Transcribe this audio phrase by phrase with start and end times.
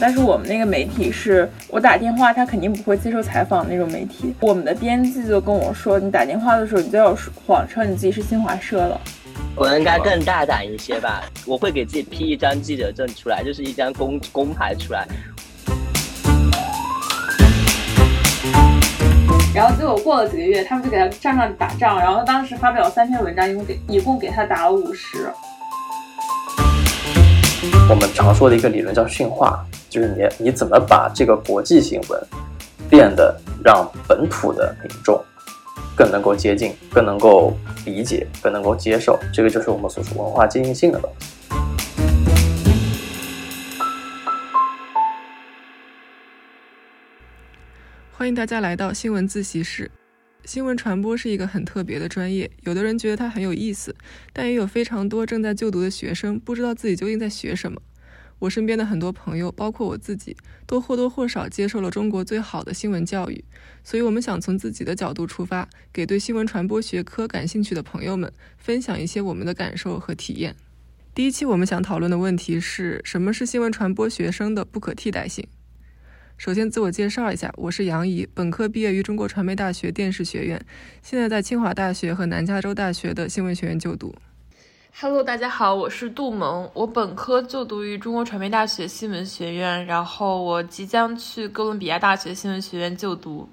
[0.00, 4.34] 但是我们那个媒体是我打电话，他肯定不会接受采访那种媒体。
[4.40, 7.14] 我们的编辑就跟我说，你打电话的时候，你就要
[7.46, 8.98] 谎称你自己是新华社了。
[9.54, 15.06] 我应该更大胆一些吧，我会给自己批一张记者证出来，就是一张公公牌出来。
[19.54, 25.30] 然后结果过了几个月，他们就给他站上打仗，然后他当时发表了三篇文章，一共给一共给他打了五十。
[27.90, 32.18] 我们常说的一个理论叫驯化，就是你你怎么把这个国际新闻
[32.88, 35.22] 变得让本土的民众
[35.94, 37.54] 更能够接近、更能够
[37.84, 41.26] 理解、更能够接受，这个就是我们所说文化接近性的东西。
[48.12, 49.90] 欢迎大家来到新闻自习室。
[50.50, 53.94] 新闻传播是一个很特别的专业，有的人觉得它很有意思，
[54.32, 57.80] 但也有非常多正在就读的学生不知道自己究竟在学什么。
[58.40, 60.36] 我身边的很多朋友，包括我自己，
[60.66, 63.44] 都或多或少接受了中国最好的新闻教育，
[63.84, 70.56] 所以我们想从自己的角度出发，给对新闻传播学科感兴趣的朋友们分享一些我们的感受和体验。
[71.14, 75.46] 第一期我们想讨论的问题是什么是新闻传播学生的不可替代性？
[76.40, 80.58] 首先自我介绍一下，我是杨怡，本科毕业于中国传媒大学电视学院，
[81.02, 84.14] 现在在清华大学和南加州大学的新闻学院就读。
[84.98, 93.46] Hello，大家好，我是杜萌，我本科就读于中国传媒大学新闻学院，然后我即将去哥伦比亚大学新闻学院就读。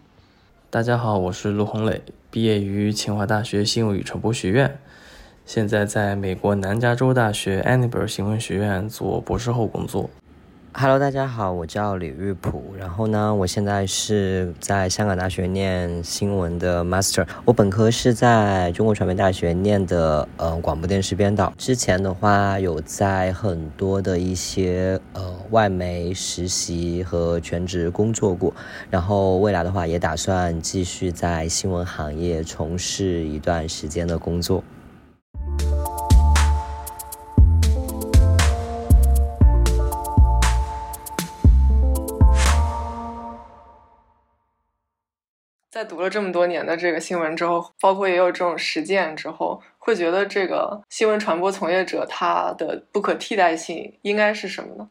[0.69, 4.79] 大家好，我是陆红磊，毕业于清华大学新闻与传播学院，
[5.45, 10.09] 现在在美国南加州大学 Annenberg 新闻学院做博士后工作。
[10.73, 12.75] Hello，大家好，我叫李玉普。
[12.77, 17.27] 然后呢，我现在是在香港大学念新闻的 Master。
[17.45, 21.51] 我本科是在中国传媒大学念的，呃，广播电视编导。
[21.57, 28.53] 之前的话，有在很多的一些呃外媒实习和全职工作过。
[28.91, 34.63] 然后未来的话，也打算继续在新闻行业从事一段时间的工作。
[45.77, 54.89] 在读了这么多年的这个新闻之后，包括也有这种实践之后，会觉得这个新闻传播从业者他的不可替代性应该是什么呢？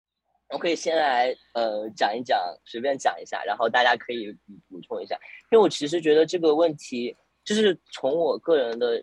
[0.51, 4.33] 我可以先来呃讲一讲，随便讲一下，然后大家可以
[4.69, 5.17] 补充一下。
[5.51, 9.03] 因为我其实觉得这个问题，就是从我个人的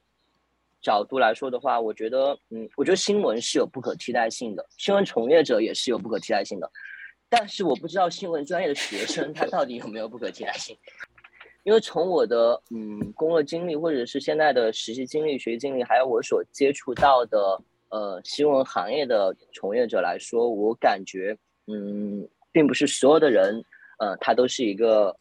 [0.82, 6.72] 角度来说的话，我觉得嗯，我觉得新闻是有不可替代性的，新闻从业者也是有不可替代性的，
[7.28, 10.78] 但是我不知道新闻专业的学生他到底有没有不可替代性。
[11.64, 21.38] 因为从我的嗯工作经历，或者是现在的实习经历、学习经历，还有我所接触到的呃新闻行业的从业者来说，我感觉
[21.68, 23.64] 嗯，并不是所有的人，
[24.00, 25.16] 呃，他都是一个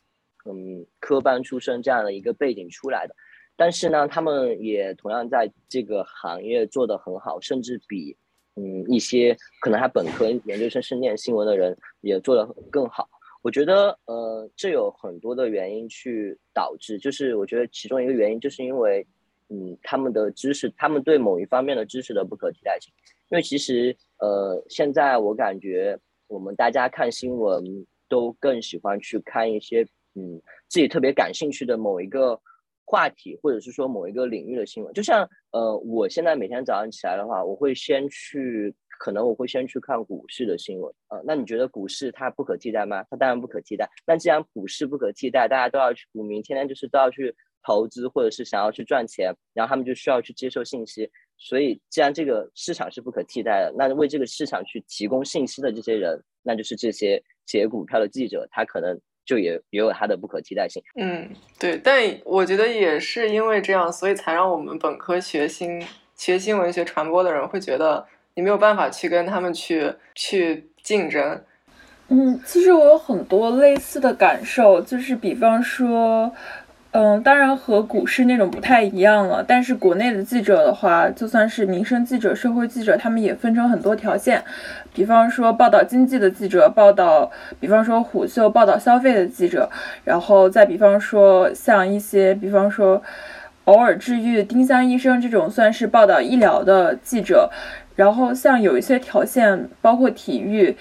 [0.44, 3.14] 嗯科班出身这样的一个背景出来的，
[3.56, 8.16] 但是呢，他们也同样在这个行业做得很好，甚至比
[8.56, 13.08] 嗯一些可能他本科、研究生是念新闻的人也做得更好。
[13.42, 19.04] 我觉得，呃，这有很多的原因去导致，就是我觉得其中一个原因，就是因为，
[19.48, 22.92] 嗯，他们的知识，他们对某一方面的知识的不可替代性。
[23.30, 25.98] 因为其实，呃，现在我感觉
[26.28, 29.82] 我们大家看新闻都更喜欢去看一些，
[30.14, 32.40] 嗯，自己特别感兴趣的某一个
[32.84, 34.94] 话题，或者是说某一个领域的新闻。
[34.94, 38.72] 就像，呃，我现在每天早上起来的话，我会先去。
[39.02, 43.04] 可能我会先去看股市的新闻啊，那你觉得股市它不可替代吗？
[43.10, 43.84] 它当然不可替代。
[44.06, 47.34] 那既然股市不可替代，大家都要去股民，天天就是都要去
[47.66, 51.10] 投资，或者是想要去赚钱，然后他们就需要去接受信息。
[51.36, 58.96] 所以，既然这个市场是不可替代的，那为这个市场去提供信息的这些人，那就是这些写股票的记者，他可能
[59.26, 60.80] 就也也有他的不可替代性。
[60.94, 61.76] 嗯，对。
[61.76, 65.84] 但我觉得也是因为这样，所以才让我们本科学新
[66.14, 68.06] 学新闻学传播的人会觉得。
[68.34, 71.40] 你没有办法去跟他们去去竞争。
[72.08, 76.30] 嗯，其实我有很多类似的感受，就是比方说，
[76.90, 79.42] 嗯，当然和股市那种不太一样了。
[79.42, 84.44] 但是国内的记者的话，就算是民生记者、社会记者，他们也分成很多条线。
[84.92, 89.70] 比方说报道经济的记者，报道，比方说虎嗅报道消费的记者，
[90.04, 93.02] 然后再比方说像一些，比方说
[93.64, 97.50] 偶尔治愈丁香医生这种算是报道医疗的记者。
[97.94, 100.76] 然后像有一些条线，包括体育、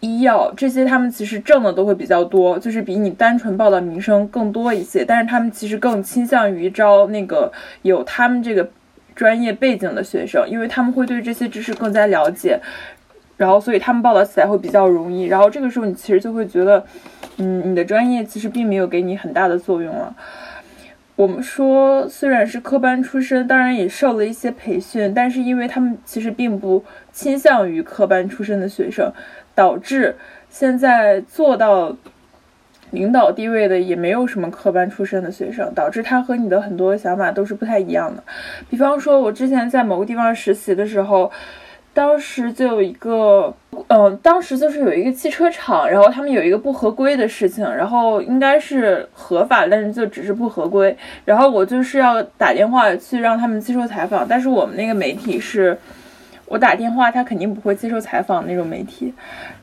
[0.00, 5.04] 医药这些，他们其实挣的都会比较多，就是比你单纯报的民生更多一些。
[5.04, 7.52] 但是他们其实更倾向于招那个
[7.82, 8.68] 有他们这个
[9.14, 12.58] 专业背景的学生，因为他们会对这些知识更加了解。
[13.36, 15.24] 然后所以他们报道起来会比较容易。
[15.24, 16.84] 然后这个时候你其实就会觉得，
[17.38, 20.14] 嗯，你的专业其实并没有给你很大的作用了。
[21.20, 26.82] 我们说，虽然是科班出身，当然也受了一些培训，但是因为他们其实并不
[27.12, 29.12] 倾向于科班出身的学生，
[29.54, 30.16] 导致
[30.48, 31.94] 现在做到
[32.90, 38.24] 领导地位的也没有什么科班出身的学生，导致他和你的很多想法都是不太一样的。
[38.70, 41.30] 比方说，我之前在某个地方实习的时候。
[41.92, 43.52] 当时就有一个，
[43.88, 50.96] 嗯，当时就是有一个汽车厂，然后他们有一个不合规的事情，然后应该是合法，但是就只是不合规。
[51.24, 55.76] 然后我就是要打电话去让他们接受采访，但是我们那个媒体是，
[56.46, 59.12] 我打电话他肯定不会接受采访那种媒体。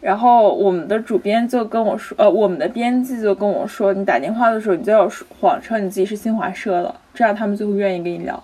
[0.02, 5.10] 然后我们的主编就跟我说，呃，我们的编辑就跟我说，你打电话的时候你就要
[5.40, 8.44] 谎称你自己是新华社了，这样他们就会愿意跟你聊，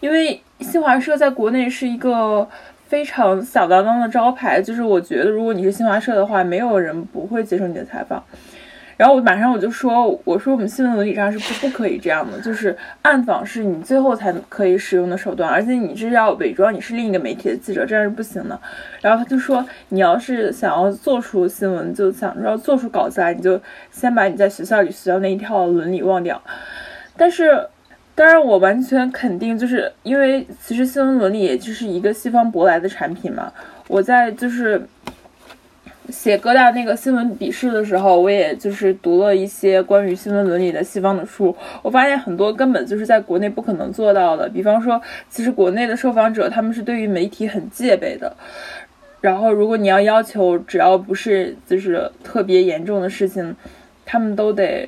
[0.00, 2.46] 因为新华社在国内是一个。
[2.92, 8.22] 非常响当当的招牌，就是我觉得如果你是新华社的话，没有人不会接受你的采访。
[8.98, 18.60] 然后我马上我就说，我说我们新闻伦理上是不不可以这样的，就是暗访是你最后才可以使用的手段，而且你这要伪装你是另一个媒体的记者，这样是不行的。
[19.00, 23.58] 然后他就说，你要是想要做出新闻，就想要做出稿子来，你就
[23.90, 26.42] 先把你在学校里学到那一套伦理忘掉。
[27.16, 27.66] 但是。
[28.14, 33.50] 当然，我完全肯定，就是因为其实新闻伦理也就是一个西方舶来的产品嘛。
[33.88, 34.80] 我在就是
[36.10, 41.56] 写各大那个新闻笔试的时候，我也就是读了一些关于新闻伦理的西方的书。
[41.80, 44.46] 我发现很多根本就是在国内不可能做到的。
[44.48, 45.00] 比方说，
[45.30, 48.36] 其实国内的受访者他们是对于媒体很戒备的。
[49.22, 53.56] 然后，如果你要要求，只要不是就是特别严重的事情，
[54.04, 54.86] 他们都得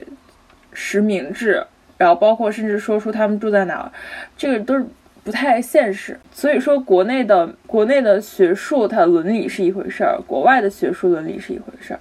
[0.73, 1.65] 实名制。
[1.97, 3.93] 然后包括甚至说出他们住在哪儿，
[4.37, 4.85] 这个都是
[5.23, 6.19] 不太现实。
[6.33, 12.01] 所以说，国内的国内的学术它伦理是一回事儿，国外的学术伦理是一回事儿。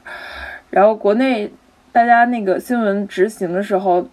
[0.69, 1.51] 然后国内
[1.91, 4.07] 大家那个新闻执行的时候，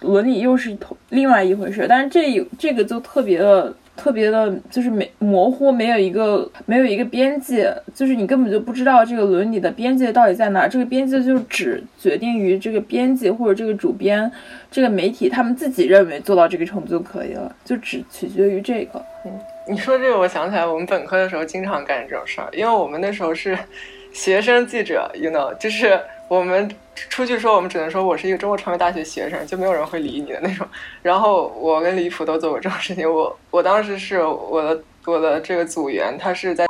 [0.00, 0.76] 伦理又是
[1.10, 1.86] 另外一回事儿。
[1.88, 3.74] 但是这这个就特别的。
[3.96, 10.68] 特别的，就是没模糊，没有一个没有一个边界，就是你根本就不知道这个伦理的边界到底在哪。
[10.68, 14.30] 这个边界就只决定于这个编辑或者这个主编、
[14.70, 19.02] 这个媒体他们自己认为做到这个程度就可以了，就只取决于这个。
[19.24, 19.32] 嗯，
[19.68, 23.56] 你说这个，我想起来我们本科的时候经常干这种事儿，因为我们那时候是
[24.12, 26.68] 学生记者，you know，就是我们。
[27.10, 30.66] 出去说，我们只能说我是一个中国传媒大学学生，就没有人会理你的那种。
[31.02, 33.06] 然后我跟李普都做过这种事情。
[33.10, 36.66] 我我当时是我的我的这个组员，他是在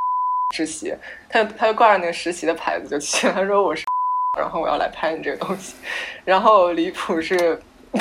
[0.52, 0.92] 实习，
[1.28, 3.84] 他他就挂着那个实习的牌子就去，他说我是，
[4.36, 5.76] 然后我要来拍你这个东西。
[6.24, 7.56] 然后李普是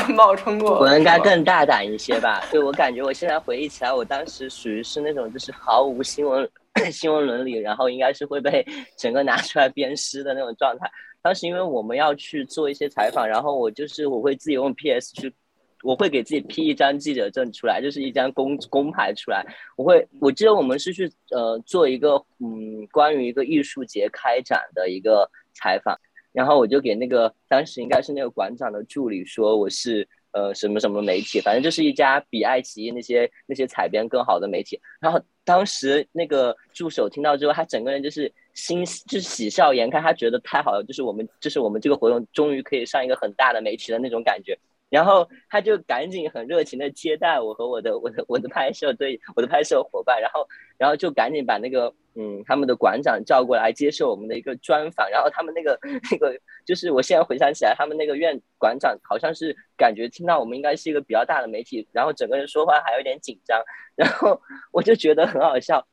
[0.09, 2.43] 冒充过，我应该更大胆一些吧？
[2.49, 6.49] 对我感觉我现在回忆起来，我当时属于是那种就是毫无新闻
[6.91, 8.65] 新闻伦理，然后应该是会被
[8.97, 10.89] 整个拿出来鞭尸的那种状态。
[11.25, 15.33] 当时因为我们要去做一些采访，然后我就是我会自己用 PS 去，
[15.81, 19.43] 我会给自己 P 一张记者证出来，就是一张公公牌出来。
[19.75, 25.99] 我会我记得我们是去呃做一个嗯关于一个艺术节开展的一个采访，
[26.31, 34.79] 然后我就给那个当时应该是那个馆长的助理说我是呃什么什么媒体，反正就是一家比爱奇艺那些那些采编更好的媒体。
[34.99, 38.31] 然后当时那个助手听到之后，他整个人就是。
[38.55, 44.57] 心就是喜笑颜开，他觉得太好了，就是我们，就是我们这个活动终于可以上一个很大的媒体的那种感觉。
[44.87, 50.47] 然后他就赶紧很热情的接待我和我的我的我的拍摄对我的拍摄伙伴，然后
[50.77, 55.09] 然后就赶紧把那个嗯他们的馆长叫过来接受我们的一个专访。
[55.09, 55.77] 然后他们那个
[56.11, 63.59] 那个就是我现在回想起来，他们那个院馆长好像是感觉听到我们应该是一个比较大的媒体，然后整个人说话还有点紧张。
[63.95, 64.39] 然后
[64.71, 65.85] 我就觉得很好笑。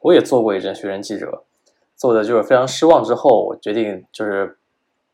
[0.00, 1.45] 我也做过一阵学生记者。
[1.96, 4.58] 做的就是非常失望，之后我决定就是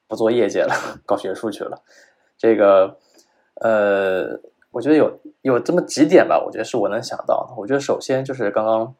[0.08, 0.74] 不做业界了，
[1.06, 1.80] 搞学术去了。
[2.36, 2.98] 这个
[3.60, 4.40] 呃，
[4.72, 7.54] 我觉得有有这么几点吧，我觉得是我能想到的。
[7.56, 8.94] 我觉得首先就是刚刚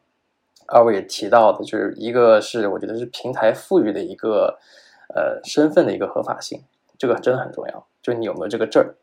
[0.67, 4.57] 二位也提到的，就是一个是我觉得是平台赋予的一个
[5.13, 6.63] 呃身份的一个合法性，
[6.97, 7.85] 这个真的很重要。
[8.01, 8.95] 就你有没有这个证儿，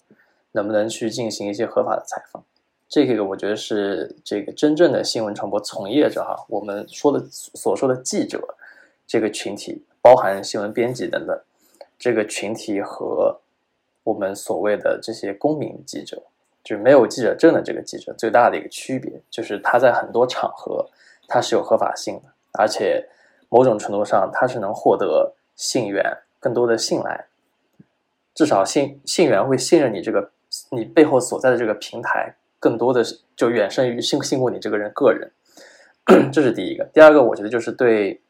[0.53, 2.43] 能不能去进行一些合法的采访？
[2.89, 8.57] 这个我觉得是这个真正的新闻传播从业者哈，我们说的所说的记者。
[9.11, 11.37] 这个群体包含新闻编辑等等，
[11.99, 13.41] 这个群体和
[14.05, 16.23] 我们所谓的这些公民记者，
[16.63, 20.89] 就是没有记者证的这个记者，最大的一个区别就是他在很多场合
[21.27, 23.05] 他是有合法性的，而且
[23.49, 27.27] 某种程度上他是能获得信源更多的信赖，
[28.33, 30.31] 至少信信源会信任你这个
[30.71, 33.03] 你背后所在的这个平台，更多的
[33.35, 35.33] 就远胜于信信过你这个人个人，
[36.31, 36.85] 这是第一个。
[36.95, 38.21] 第二个，我觉得就是对。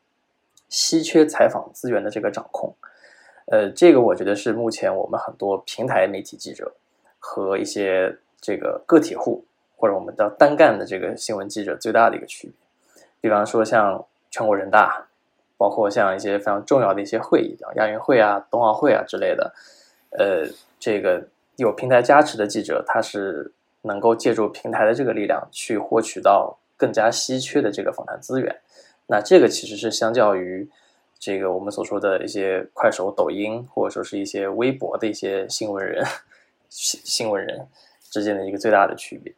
[0.70, 2.74] 稀缺采访资源的这个掌控。
[3.46, 6.72] 呃，这个我觉得是目前我们很多平台媒体记者
[7.18, 9.44] 和一些这个个体户
[9.76, 12.54] 或者我们叫单干的这个新闻记者最大的一个区别。
[13.20, 15.04] 比方说像全国人大，
[15.58, 19.52] 包括像一些非常重要的一些会议，像亚运会啊、冬奥会啊之类的，
[20.10, 20.46] 呃，
[20.78, 28.56] 这个有平台加持的记者，他是能够借助平台的这个力量去获取到更加稀缺的这个访谈资源。
[29.10, 30.70] 那这个其实是相较于
[31.18, 36.04] 这个我们所说的一些快手、抖音，或者说是一些微博的一些新闻人、
[36.68, 37.66] 新新闻人
[38.08, 39.34] 之间的一个最大的区别。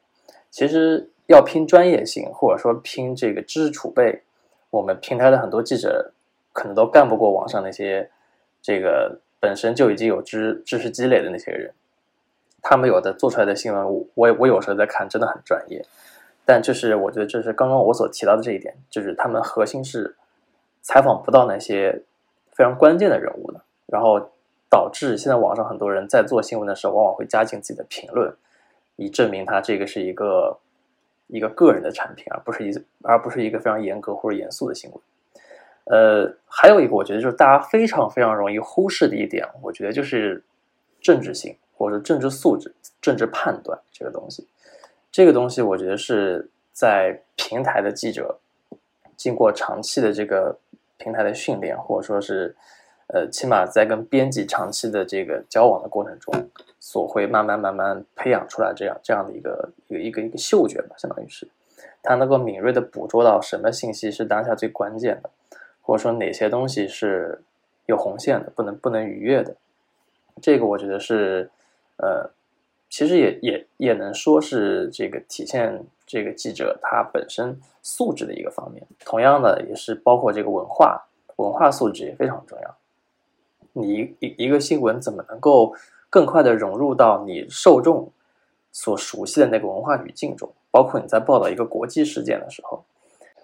[0.50, 4.22] 其实要拼专业性，或者说拼这个知识储备，
[4.68, 6.12] 我们平台的很多记者
[6.52, 8.10] 可能都干不过网上那些
[8.60, 11.72] 这个本身就已经有知知识积累的那些人。
[12.60, 15.82] 他们有的做出来的新闻，我我我有时候在看，真的很专业。
[16.44, 20.16] 但就是我觉得，这是刚刚我所提到的这一点，就是他们核心是
[20.82, 22.02] 采访不到那些
[22.52, 24.30] 非常关键的人物的，然后
[24.68, 28.34] 导致现在网上很多人在做新闻的时候，往往会加进自己的评论。
[28.96, 30.58] 以证明他这个是一个
[31.28, 35.00] 一个个人的产品，而不是一而不是一个非常严格或者严肃的新闻。
[35.84, 40.44] 呃，还有一个我觉得就是大家非常非常容易忽视的一点，我觉得就是
[41.00, 44.46] 政治性或者政治素质、政治判断这个东西。
[45.12, 48.40] 这个东西我觉得是在平台的记者
[49.16, 50.58] 经过长期的这个
[50.96, 52.56] 平台的训练，或者说是。
[53.08, 56.32] 呃，起码在跟编辑长期的这个交往的过程中，
[56.80, 61.46] 所会慢慢慢慢培养出来这样这样的一个一个一个一个嗅觉吧，相当于是，
[62.02, 65.28] 他能够敏锐的捕捉到什么信息是当下最关键的，
[65.82, 67.42] 或者说哪些东西是
[67.84, 69.54] 有红线的，不能不能逾越的。
[70.40, 71.50] 这个我觉得是，
[71.98, 72.30] 呃，
[72.92, 78.86] 其实也也也能说是这个体现这个记者他本身素质的一个方面。
[79.02, 81.02] 同样的，也是包括这个文化
[81.36, 82.76] 文化素质也非常重要。
[83.72, 85.74] 你一一个新闻怎么能够
[86.10, 88.12] 更快的融入到你受众
[88.72, 90.52] 所熟悉的那个文化语境中？
[90.70, 92.84] 包括你在报道一个国际事件的时候，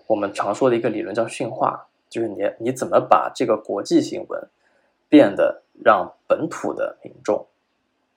[0.06, 4.46] 我们常说的一个理论叫驯化，就是你你怎么把这个国际新闻
[5.08, 7.46] 变得让本土的民众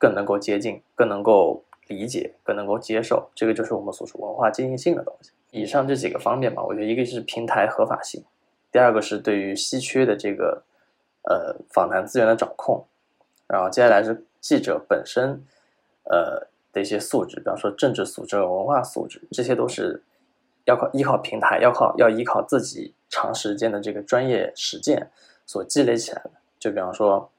[0.01, 3.29] 更能够接近、更能够理解、更能够接受？
[3.36, 5.31] 这个就是我们所说文化接近性的东西。
[5.51, 8.25] 以上这几个方面吧，我觉得一个是平台合法性，
[8.72, 10.63] 第二个是对于稀缺的这个。
[11.24, 12.84] 呃，访谈资源的掌控，
[13.46, 15.39] 然后接下来是记者本身，
[16.05, 20.03] 呃的一些素质，比方说政治素质、文化素质，这些都是
[20.65, 25.12] 要靠依靠平台，要靠要依靠自己长时间的这个专业实践
[25.46, 26.31] 所积累起来的。
[26.58, 27.29] 就比方说，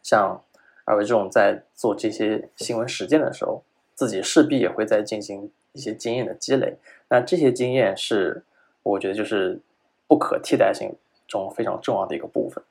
[0.00, 0.40] 像
[0.88, 3.62] 而这种在做这些新闻实践的时候，
[3.94, 6.76] 自己势必也会在进行一些经验的积累。
[7.08, 8.42] 那这些经验是，
[8.82, 9.60] 我觉得就是
[10.06, 10.94] 不可替代性
[11.26, 12.64] 中非常重要的一个部分。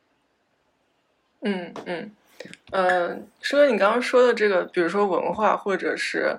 [1.41, 2.11] 嗯嗯
[2.71, 6.35] 嗯，说你刚刚说的这个，比如说文化或者是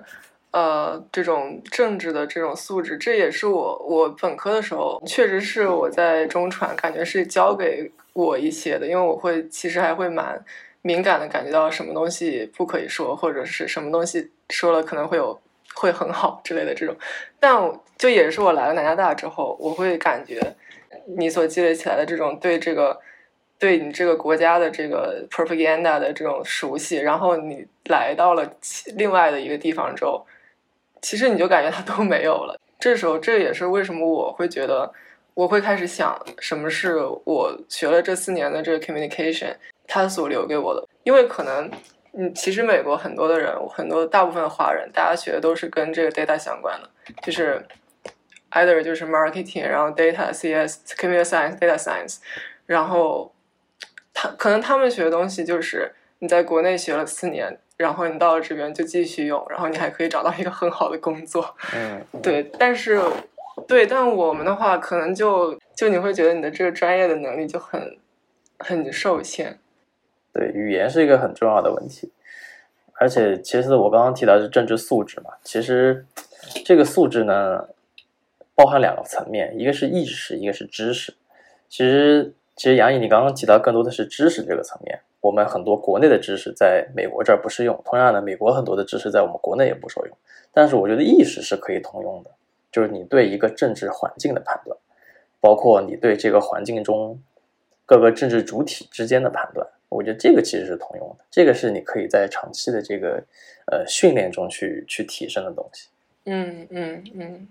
[0.51, 10.43] 呃这种政治的这种素质，这也是我我本科的时候，确实是我在中传感觉是教给我一些的，因为我会其实还会蛮
[10.81, 15.39] 敏感的感觉到什么东西不可以说，或者是什么东西说了可能会有
[15.73, 16.95] 会很好之类的这种，
[17.39, 17.57] 但
[17.97, 20.39] 就也是我来了南加大之后，我会感觉
[21.17, 22.99] 你所积累起来的这种对这个。
[23.61, 28.49] 对你这个国家的这个 propaganda 的这种熟悉，然后你来到了
[28.95, 30.25] 另外的一个地方之后，
[31.01, 32.57] 其实你就感觉它都没有了。
[32.79, 34.89] 这时候，这也是为什么我会觉得
[35.33, 39.53] 我会开始想，什么是我学了这四年的这个 communication
[39.89, 40.87] 它所留给我的。
[41.03, 41.69] 因为可能，
[42.13, 46.89] 嗯，其实美国很多的人，很多大部分的华人，大家学的都是跟这个 data 相关的，
[47.21, 47.61] 就是
[48.51, 52.19] either 就是 marketing，然后 data CS，computer science，data science，
[52.65, 53.33] 然后。
[54.11, 61.55] 他可能他们学的东西就是你在国内学了四年，然后你到了这边就继续用，然后你还可以找到一个很好的工作。
[61.73, 62.43] 嗯，对。
[62.59, 62.99] 但是，
[63.65, 67.97] 对，但我们的话，可能就就你会觉得你的这个专业的能力就很
[68.57, 69.57] 很受限。
[70.33, 72.11] 对，语言是一个很重要的问题，
[72.93, 76.05] 而且其实我刚刚提到是政治素质嘛，其实
[76.65, 77.67] 这个素质呢，
[78.55, 81.13] 包含两个层面，一个是意识，一个是知识。
[81.67, 82.33] 其实。
[82.59, 84.99] 其实杨毅，你刚刚提到更多的是知识这个层面。
[85.21, 90.17] 我们很多国内的知识在美国这儿不适用，同样的，美国很多的知识在我们国内也不受用。
[90.51, 92.29] 但是我觉得意识是可以通用的，
[92.69, 94.77] 就是你对一个政治环境的判断，
[95.39, 97.17] 包括你对这个环境中
[97.85, 101.25] 各个政治主体之间的判断，我觉得这个其实是通用的。
[101.29, 103.23] 这个是你可以在长期的这个
[103.71, 105.89] 呃训练中去去提升的东西。
[106.25, 107.47] 嗯嗯嗯，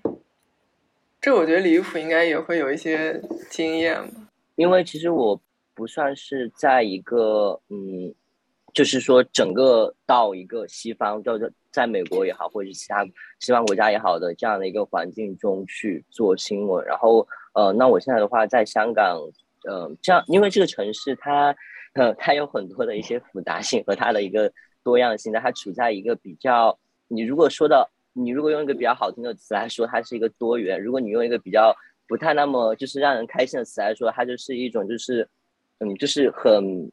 [1.21, 4.21] 这我觉得李普应该也会有一些经验吧。
[4.55, 5.41] 因为其实我
[5.75, 8.15] 不算是在一个嗯，
[8.73, 13.05] 就是说整个到一个西方，叫做在美国也好，或者是其他
[13.41, 16.85] 西方国家也好的这样的一个环境中去做新闻。
[16.85, 19.19] 然后呃，那我现在的话在香港，
[19.65, 21.55] 呃，这样因为这个城市它
[21.99, 24.53] 呃它有很多的一些复杂性和它的一个
[24.85, 26.79] 多样性，它处在一个比较，
[27.09, 31.75] 你如果说到你如果用一个比较好听的词来说，它是一个多元；如果你用一个比较
[32.07, 35.29] 不太那么就是让人开心的词来说，它就是一种就是，
[35.79, 36.91] 嗯，就是很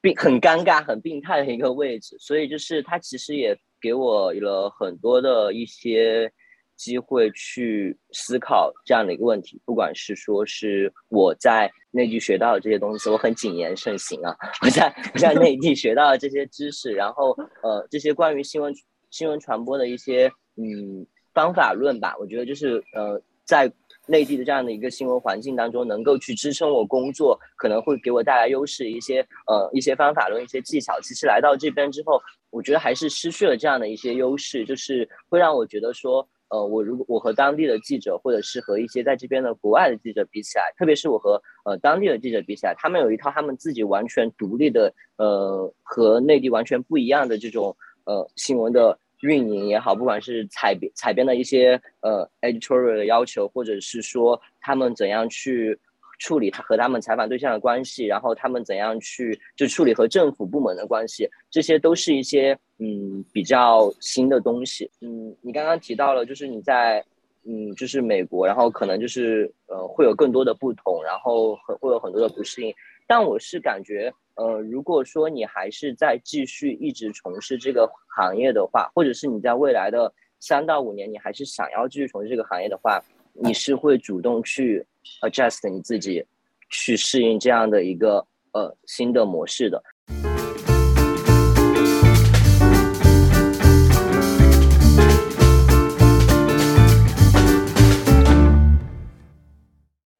[0.00, 2.16] 病很尴尬、很病态的一个位置。
[2.18, 6.30] 所以就是它其实也给我了很多的一些
[6.76, 9.60] 机会去思考这样的一个问题。
[9.64, 14.36] 不管是说是我在内地学到的这些东西，我很谨言慎行啊。
[14.62, 18.72] 我在我在内地学到的这些知识，然后呃，这些关于新闻
[19.10, 23.72] 新闻传播的一些嗯方法论吧，我觉得就是呃在。
[24.08, 29.18] 内地的这样的一个新闻环境当中，能够去支撑我工作，可能会给我带来优势一些，
[29.48, 30.96] 呃，一些方法论、一些技巧。
[31.00, 48.98] 其实来到这边之后，我觉得还是失去了这样的一些优势，就是会让我觉得说，呃，我如果我和当地的记者，或者是和一些在这边的国外的记者比起来，特别是我和呃当地的记者比起来，他们有一套他们自己完全独立的，呃，和内地完全不一样的这种呃新闻的。
[49.22, 55.76] 运营也好，不管是采编采编的一些呃 editorial 的要求，或者是说他们怎样去
[56.18, 64.90] 处理他和他们采访对象的关系，然后他们怎样去就处理和政府部门的关系，这些都是一些嗯比较新的东西。
[65.00, 67.04] 嗯，你刚刚提到了，就是你在
[67.44, 72.74] 嗯就是美国，然后可能就是呃会有更多的不同，然后很会有很多的不适应，
[73.06, 74.12] 但我是感觉。
[74.38, 84.84] 呃，如果说你还是在继续一直从事这个行业的话，或者是你在未来的三到五年，你还是想要继续从事这个行业的话，你是会主动去
[85.22, 86.24] adjust 你自己，
[86.70, 89.82] 去适应这样的一个呃新的模式的。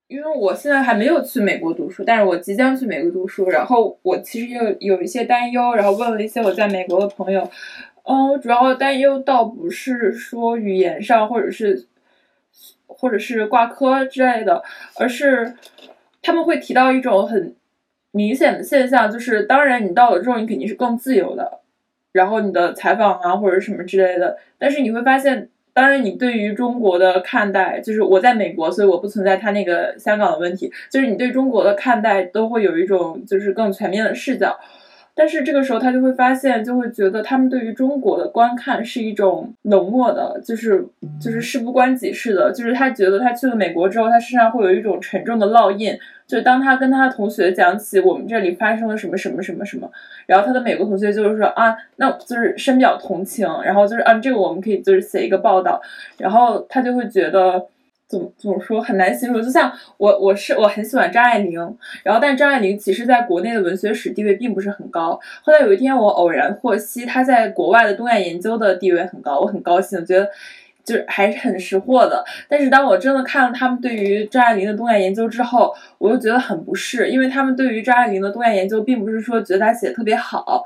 [0.09, 3.49] 因为我现在还没有去美国读书，但是我即将去美国读书。
[3.49, 7.49] 然后我其实有有一些担忧，然后问了一些我在美国的朋友。
[8.05, 11.89] 嗯，主要担忧倒不是说语言上，或者是
[12.87, 14.62] 或者是挂科之类的，
[14.99, 15.55] 而是
[16.22, 17.55] 他们会提到一种很
[18.12, 21.61] 明显的现象，就是当然你到了之后，你肯定是更自由的，
[22.12, 25.49] 然后你的采访啊或者什么之类的，但是你会发现。
[25.77, 30.72] 当然，你对于中国的看待，就是我在美国，所以我不存在他那个香港的问题。
[30.90, 34.59] 就是你对中国的看待，都会有一种就是更全面的视角。
[35.19, 40.87] 但是这个时候，他就会发现，就会觉得他们对于中国的观看是一种冷漠的，就是
[41.19, 42.53] 就是事不关己似的。
[42.53, 45.99] 就是他觉得他去了美国之后，他身上会有一种沉重的烙印。
[46.27, 49.91] 就当他跟他的同学讲起我们这里发生了什么什么什么什么，
[50.27, 55.81] 然后他的美国同学就是说啊，那就是深表同情，然后就是啊，这个我们可以就是写一个报道，
[56.19, 57.67] 然后他就会觉得。
[58.09, 61.59] 怎么怎么说很难形容，就像我我是我很喜欢张爱玲，
[62.05, 65.19] 然后但张爱玲其实在国内的文学史地位并不是很高。
[65.42, 70.31] 后来有一天我偶然获悉她在国外的东亚研究的地位很高，我很高兴，觉得
[70.85, 72.25] 就是还是很识货的。
[72.49, 80.62] 但是当我真的看了他们对于张爱玲的东亚研究之后，我又觉得很不适，因为他们对于张爱玲的东亚研究并不是说觉得她写的特别好，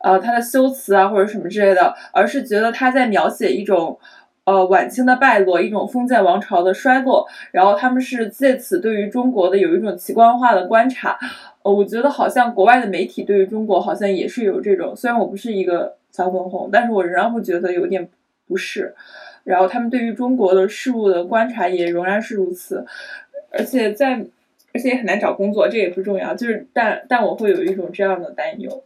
[0.00, 3.98] 呃，她的修辞啊或者什么之类的，而是觉得她在描写一种。
[4.44, 11.18] 呃，晚清的败落，一种封建王朝的衰落，然后他们是借此对于中国的有一种奇观化的观察。
[11.62, 18.06] 呃，我觉得好像国外的媒体对于中国好像也是有这种，虽然我不是一个小粉红，但是我仍然会觉得有点
[18.46, 18.94] 不适。
[19.44, 22.84] 然后他们对于中国的事物的观察也仍然是如此，
[23.50, 24.22] 而且在，
[24.74, 28.84] 而且也很难找工作，这也不重要，就是但但我会有一种这样的担忧。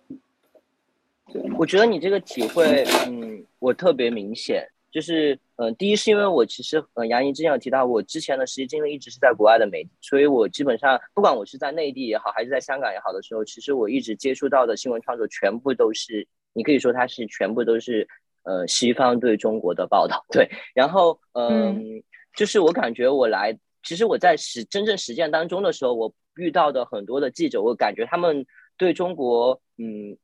[1.56, 4.68] 我觉得你这个体会，嗯，我特别明显。
[4.90, 18.08] 就是，嗯，第一是因为我其实，嗯，杨怡之前有提到，我之前的实习经历一直是在国外的媒体，所以我基本上不管我是在内地也好，还是在香港也好的时候，其实我一直接触到的新闻创作全部都是，你可以说它是全部都是，
[18.44, 20.48] 呃，西方对中国的报道， 对。
[20.74, 22.02] 然后，嗯，
[22.34, 28.46] 就是我感觉我来，其实我在实真正实践当中的时候，我遇到的很多的记者，我感觉他们
[28.78, 30.16] 对中国，嗯。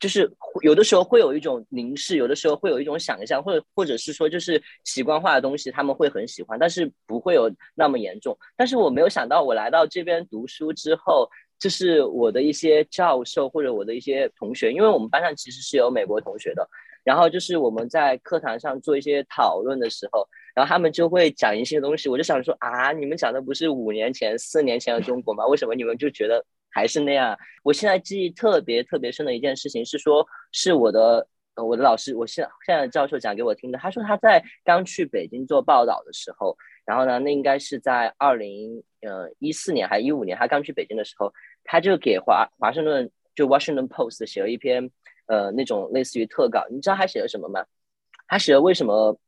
[0.00, 0.28] 就是
[0.62, 8.36] 有的时候会有一种凝视，有的时候会有一种想象，或者或者是说就是习惯化的东西，他们会很喜欢，但是不会有那么严重。
[8.56, 16.66] 但是我没有想到，我来到这边读书之后，就是我的一些教授或者我的一些同学，因为我们班上其实是有美国同学的，
[17.04, 25.46] 然后就是我们在课堂上做一些讨论的时候，然后他们就会讲一些东西，我就想说啊，你们讲的不是五年前、四年前的中国吗？
[25.46, 27.36] 为什么你们就觉得还是那样？
[27.62, 33.78] 我现在记忆特别特别深的一件事情是说，是我的我的老师，我现现在的教授讲给我听的。
[33.78, 41.32] 他说他在刚去北京做报道的时候，然后呢，那应该是在二零呃一四年还是一五年，他刚去北京的时候，
[41.64, 44.90] 他就给华华盛顿就 Washington Post 写了一篇
[45.26, 46.66] 呃那种类似于特稿。
[46.70, 47.64] 你知道他写了什么吗？
[48.26, 49.18] 他写了为什么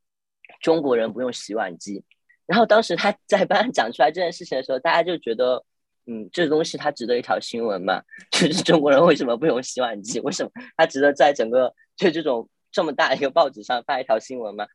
[0.60, 2.04] 中国人不用洗碗机。
[2.46, 5.64] 然后当时他在班上讲出来这件事情的时候，大家就觉得，
[6.06, 8.02] 嗯，这东西它值得一条新闻嘛？
[8.32, 10.20] 就是中国人为什么不用洗碗机？
[10.20, 14.66] 为什么它值得在整个就这种这么大一个报纸上发一条新闻吗？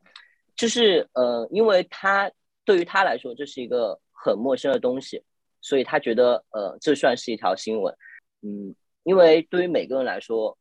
[0.56, 2.32] 就是呃，因为他
[2.66, 5.24] 对于他来说这是一个很陌生的东西，
[5.62, 7.94] 所以他觉得呃，这算是一条新闻。
[8.42, 10.58] 嗯，因为对于每个人来说。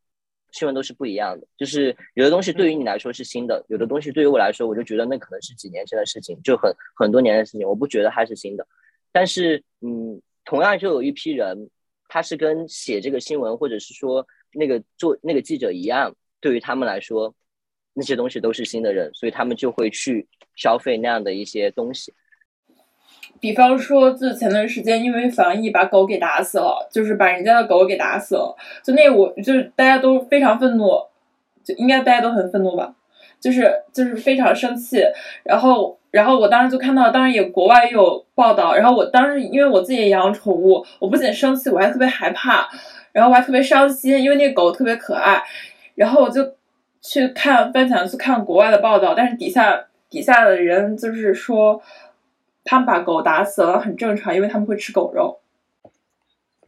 [0.53, 8.65] 新闻都是不一样的，就是有的东西对于你来说是新的，有的东西对于我来说，我就觉得那可能是几年前的事情，就很很多年的事情，我不觉得它是新的。
[9.11, 11.69] 但是，嗯，同样就有一批人，
[12.07, 17.35] 他是跟写这个新闻，或者是说那个做那个记者一样，对于他们来说，
[17.93, 22.13] 那些东西都是新的人，所以他们就会去消费那样的一些东西。
[23.41, 30.87] 比方说，就前段时间因为防疫把狗给打死了，就是把人家的狗给打死了，就那我就大家都非常愤怒，
[31.63, 32.95] 就应该大家都很愤怒吧，
[33.39, 35.03] 就是就是非常生气。
[35.43, 38.75] 然后然后我当时就看到，当然也国外也有报道。
[38.75, 42.67] 然后我当时因为我自己也养宠物，我不仅生气，我还特别害怕，
[43.11, 45.43] 然后我还特别伤心，因为那个狗特别可爱。
[45.95, 46.53] 然后我就
[47.01, 51.81] 去看分享去看国外的报道，但是底下底下的人就是说。
[52.69, 55.39] 他们把狗打死了很正常，因为他们会吃狗肉。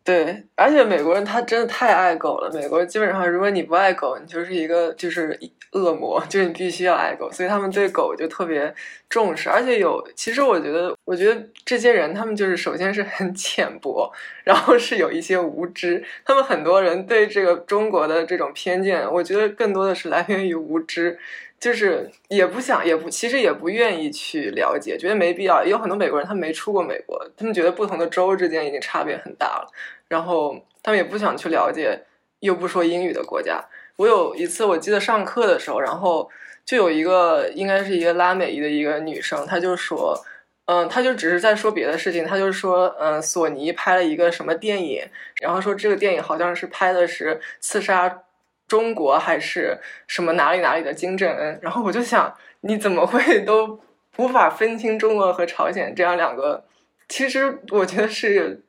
[0.10, 2.50] 对，而且美国人他真的太爱狗了。
[2.52, 5.40] 美国基本上，如果你不爱狗，你就是一个就是
[5.74, 7.32] 恶魔，就是你必须要爱狗。
[7.32, 8.74] 所以他们对狗就特别
[9.08, 9.52] 重视。
[9.52, 14.12] 而且有，其实我觉得，我觉得这些人他们就是首先是很浅薄，
[14.44, 16.04] 然后是有一些无知。
[16.26, 21.20] 他们很多人对这个中国的这种偏见，我觉得更多的是来源于无知。
[21.60, 25.64] 就是也不想，也不，其实也不愿意去了解，觉得没必要。
[25.66, 29.68] 有很多美国人，他没出过美国，他们觉得不同的州之间已经差别很大了，
[30.08, 32.02] 然后他们也不想去了解
[32.40, 33.62] 又不说英语的国家。
[33.98, 36.30] 我有一次，我记得上课的时候，然后
[36.64, 40.18] 就有一个应该是一个拉美裔的一个女生，她就说，
[40.66, 45.04] 嗯，她就只是在说别的事情，她就说，嗯，索尼拍了一个什么电影，
[45.42, 48.24] 然后说这个电影好像是拍的是刺杀。
[48.70, 53.80] 中国还是什么哪里哪里的金正恩，然后我就想，你怎么会 都
[54.18, 56.64] 无法分清中国和朝鲜这样两个，
[57.08, 58.62] 其实我觉得是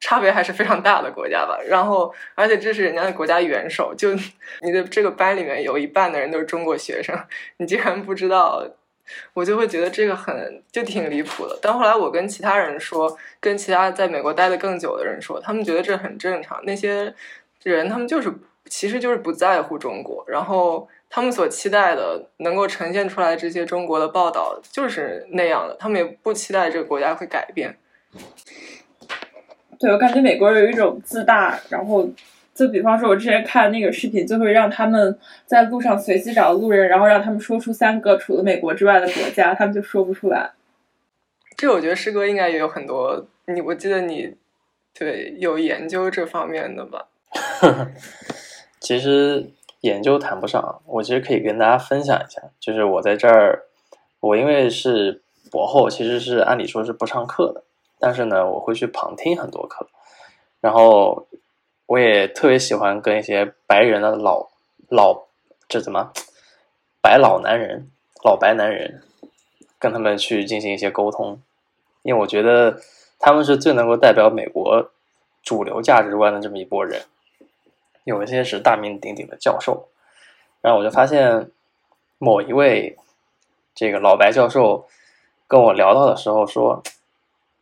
[0.00, 1.56] 差别还是非常大的国家吧。
[1.68, 4.12] 然后，而且这是人家的国家元首，就
[4.62, 7.16] 你的这个班里面有一半的人都是中国学生，
[7.58, 8.66] 你竟然不知道，
[9.32, 11.56] 我就会觉得这个很就挺离谱的。
[11.62, 16.60] 但后来我跟其他人说，跟其他在美国待的更久的人说，他们觉得这很正常。
[16.64, 17.14] 那些
[17.62, 18.34] 人他们就是。
[18.68, 27.76] 其实就是不在乎中国，然后他们所期待的能够呈现出来这些中国的报道就是那样的，他们也不期待这个国家会改变。
[29.78, 32.08] 对我感觉美国人有一种自大，然后
[32.54, 40.52] 就比方说，我之前看那个视频，就会让他们在路上随机找路人，然后让他们说出三个除了美国之外的国家，他们就说不出来。
[41.56, 44.34] 这我觉得师哥应该也有很多，你我记得你
[44.98, 47.08] 对有研究这方面的吧。
[48.86, 53.64] 其实研究谈不上，我其实可以跟大家分享一下，就是我在这儿，
[54.20, 57.64] 我因为是博后，其实是按理说是不上课的，
[57.98, 59.88] 但是呢，我会去旁听很多课，
[60.60, 61.26] 然后
[61.86, 64.46] 我也特别喜欢跟一些白人的老
[64.88, 65.24] 老
[65.66, 66.12] 这怎么
[67.00, 67.90] 白老男人、
[68.22, 69.02] 老白男人，
[69.80, 71.42] 跟他们去进行一些沟通，
[72.04, 72.78] 因为我觉得
[73.18, 74.92] 他们是最能够代表美国
[75.42, 77.02] 主流价值观的这么一波人。
[78.06, 79.88] 有一些是大名鼎鼎的教授，
[80.60, 81.50] 然后我就发现
[82.18, 82.96] 某一位
[83.74, 84.86] 这个老白教授
[85.48, 86.80] 跟我聊到的时候，说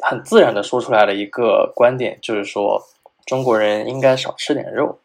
[0.00, 2.82] 很自然的说出来了一个观点，就是说
[3.24, 4.98] 中国人应该少吃点肉，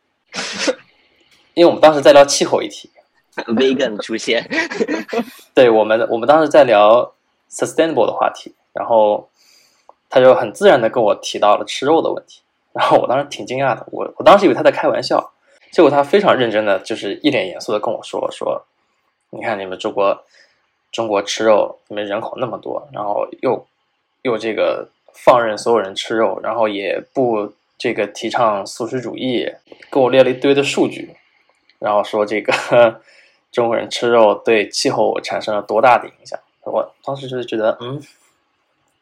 [1.55, 2.91] 因为我们当时在聊气候议题，
[3.55, 4.45] vegan 出现，
[5.53, 7.13] 对我们我们当时在聊
[7.49, 9.29] sustainable 的话题，然后
[10.09, 12.41] 他就很自然的跟我提到了吃肉的问题。
[12.73, 15.31] 然后我当时挺惊讶的，我我当时以为他在开玩笑，
[15.71, 18.65] 结果他非常认真的，就是一脸严肃的跟我说说，
[19.31, 20.23] 你看你们中国
[20.91, 23.65] 中国吃肉，你们人口那么多，然后又
[24.21, 29.51] 又这个放任所有人吃肉，然后也不这个提倡素食主义，
[29.91, 31.15] 给我列了一堆的数据，
[31.79, 32.53] 然后说这个
[33.51, 38.01] 中国人吃肉对气候产生了多大的影响，我当时就是觉得，嗯，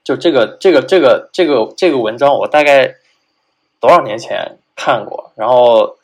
[0.04, 2.96] 就这个这个这个这个这个文章，我大概
[3.80, 5.98] 多少年前看过，然后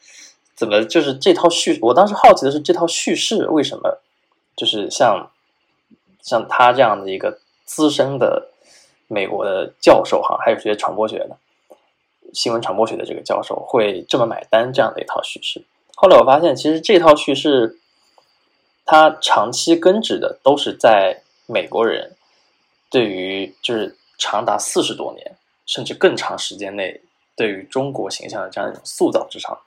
[0.56, 4.00] 怎么就是这套叙，我当时好奇的是这套叙事为什么
[4.56, 5.32] 就是像
[6.22, 8.50] 像他这样的一个资深的
[9.08, 11.38] 美国的教授哈，还有学传播学的
[12.34, 15.64] 新闻传播学的这个教授会这么买单这样的一套叙事。
[15.96, 17.78] 后来我发现，其实这套叙事
[18.86, 22.16] 它长期根植的都是在美国人
[22.90, 27.02] 对于就是长达四十多年甚至更长时间内
[27.36, 29.58] 对于中国形象的这样一种塑造之上，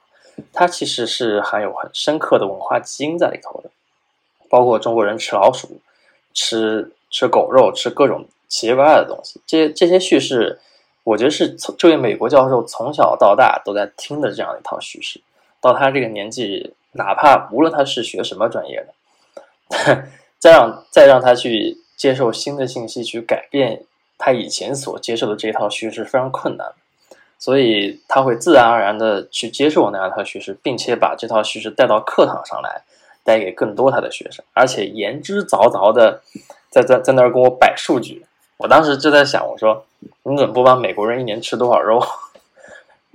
[0.53, 3.71] 它其实是含有很深刻的文化基因在里头的，
[4.49, 5.81] 包括中国人吃老鼠、
[6.35, 10.61] 吃吃狗肉、吃各种奇奇怪怪的东西，这些这些叙事，
[11.05, 15.21] 我觉得是从这位美国教授从小到大都在听的这样一套叙事。
[15.61, 23.85] 到他这个年纪，哪怕无论他是学什么专业的， 再让再让他去接受新的信息，去改变
[24.17, 26.73] 他以前所接受的这一套叙事，非常困难。
[27.39, 32.83] 所以他会自然而然的去接受那样一套叙事，并且把这套叙事带到课堂上来，
[33.23, 36.23] 带给更多他的学生，而且言之凿凿的
[36.71, 38.25] 在在在那儿跟我摆数据。
[38.57, 39.85] 我当时就在想，我说
[40.23, 42.03] 你怎么不把美国人一年吃多少肉，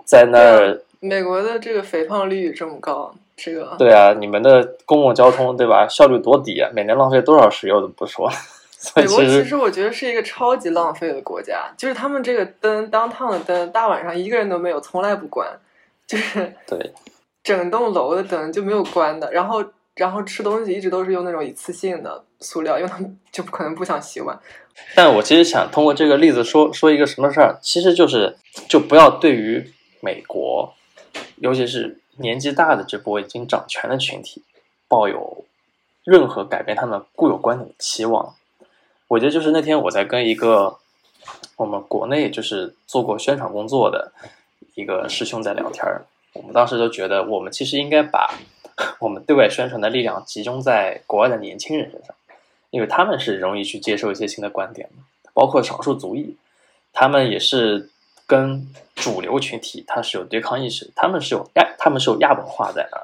[0.06, 0.82] 在那儿？
[1.00, 5.88] 美国的这个肥胖率这么高，这个对啊，你们的公共交通对吧？
[5.88, 6.70] 效率多低啊！
[6.76, 8.32] 每年浪费多少石油都不说。
[8.96, 15.48] 美国其实我觉得是一个超级浪费的国家，就是他们这个灯，当趟的灯，大晚上一个人都没有，从来不关，
[16.08, 16.92] 就是对，
[17.44, 19.32] 整栋楼的灯就没有关的。
[19.32, 19.64] 然后，
[19.96, 24.40] 然后吃东西一直都是用那种一次性的塑料，因为他们就可能不想洗碗。
[24.96, 28.36] 但我其实想通过这个例子说说一个什么事儿，其实就是
[28.68, 30.74] 就不要对于美国。
[31.38, 34.42] 尤其是年纪大的这波已经掌权的群体，
[34.88, 35.44] 抱有
[36.04, 38.36] 任何改变他们固有观点的期望。
[39.12, 40.78] 我觉得就是那天我在跟一个
[41.58, 44.14] 我们国内就是做过宣传工作的
[44.74, 48.34] 一个师兄在聊天儿，我们当时就觉得我们其实应该把
[49.00, 52.16] 我们对外宣传的力量集中在国外的年轻人身上，
[52.70, 54.90] 因为他们是容易去接受一些新的观点，
[55.34, 56.38] 包括少数族裔，
[56.94, 57.90] 他们也是。
[58.28, 63.04] 跟主流群体，他是有对抗意识，他们是有亚，他们是有亚文化在那儿。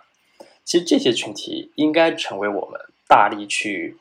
[0.63, 3.97] 其实这些群体应该成为我们大力去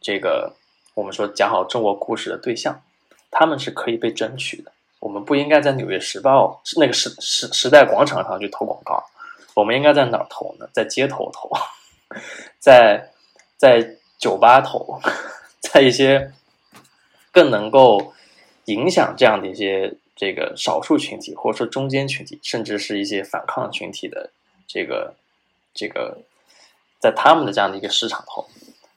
[0.00, 0.54] 这个
[0.94, 2.82] 我们说讲好中国故事的对象，
[3.30, 4.72] 他们是可以被争取的。
[5.00, 9.02] 我们不应该在《纽约时报》那个时时时代广场上去投广告，
[9.54, 10.68] 我们应该在哪儿投呢？
[10.72, 11.50] 在街头投，
[12.60, 13.10] 在
[13.56, 15.00] 在酒吧投，
[15.60, 16.32] 在一些
[17.30, 18.12] 更能够
[18.66, 19.94] 影响这样的一些。
[20.14, 24.30] 这个少数群体，或者说中间群体，甚至是一些反抗群体的
[24.68, 25.14] 这个
[25.74, 26.18] 这个，
[27.00, 28.46] 在他们的这样的一个市场后，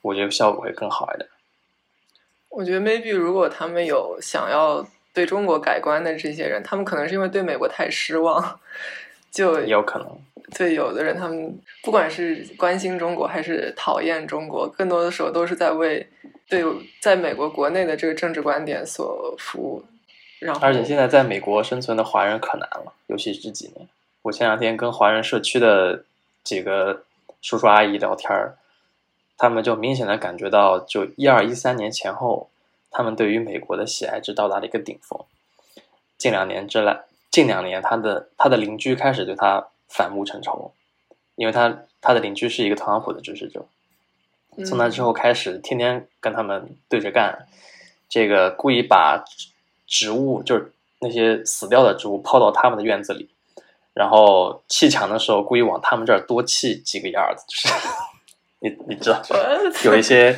[0.02, 1.28] 我觉得效果会更好一点。
[2.56, 8.60] 我觉得 maybe 如果他们有想要对中国改观的这些人，他们可能是因为对美国太失望，
[9.30, 10.08] 就有可能。
[10.56, 16.08] 对，有的人他们不管是关心中国还是讨厌中国，更多的时候都是在为
[16.48, 16.64] 对
[17.02, 19.84] 在美国国内的这个政治观点所服务。
[20.40, 23.88] 然后而且现在在美国生存的华人可难了，尤其是这几年。
[24.22, 26.04] 我前两天跟华人社区的
[26.44, 27.04] 几个
[27.42, 28.56] 叔叔阿姨聊天儿，
[29.38, 32.50] 他们就明显的感觉到，就一二一三年前后，
[32.92, 35.20] 他们对于美国的喜爱值到达了一个顶峰。
[36.18, 40.72] 近两年之来，近两年他的他的邻居开始对他反目成仇，
[41.36, 43.66] 因为他他的邻居是一个特朗普的支持者，
[44.66, 47.48] 从那之后开始天天跟他们对着干，
[48.10, 49.24] 这个故意把。
[49.88, 53.30] 植物就是那些死掉的植物，抛到他们的院子里，
[53.94, 57.68] 然后砌墙的时候故意往他们这儿多砌几个眼子，就是
[58.70, 59.22] 你你知道，
[59.86, 60.36] 有一些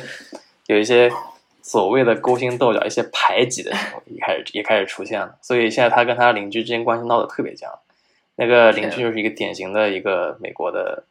[0.66, 1.10] 有一些
[1.62, 5.38] 所谓的勾心斗角、一些排挤的时候，也开始也开始出现了。
[5.40, 7.70] 所以现在他跟他邻居之间关系闹得特别僵。
[8.36, 11.02] 那个邻居就是一个典型的一个美国的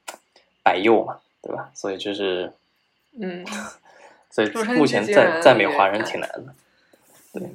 [0.64, 1.70] 白右嘛，对吧？
[1.74, 2.54] 所以就是
[3.20, 3.46] 嗯，
[4.30, 6.54] 所以目前在在美华人挺难的，
[7.34, 7.50] 对。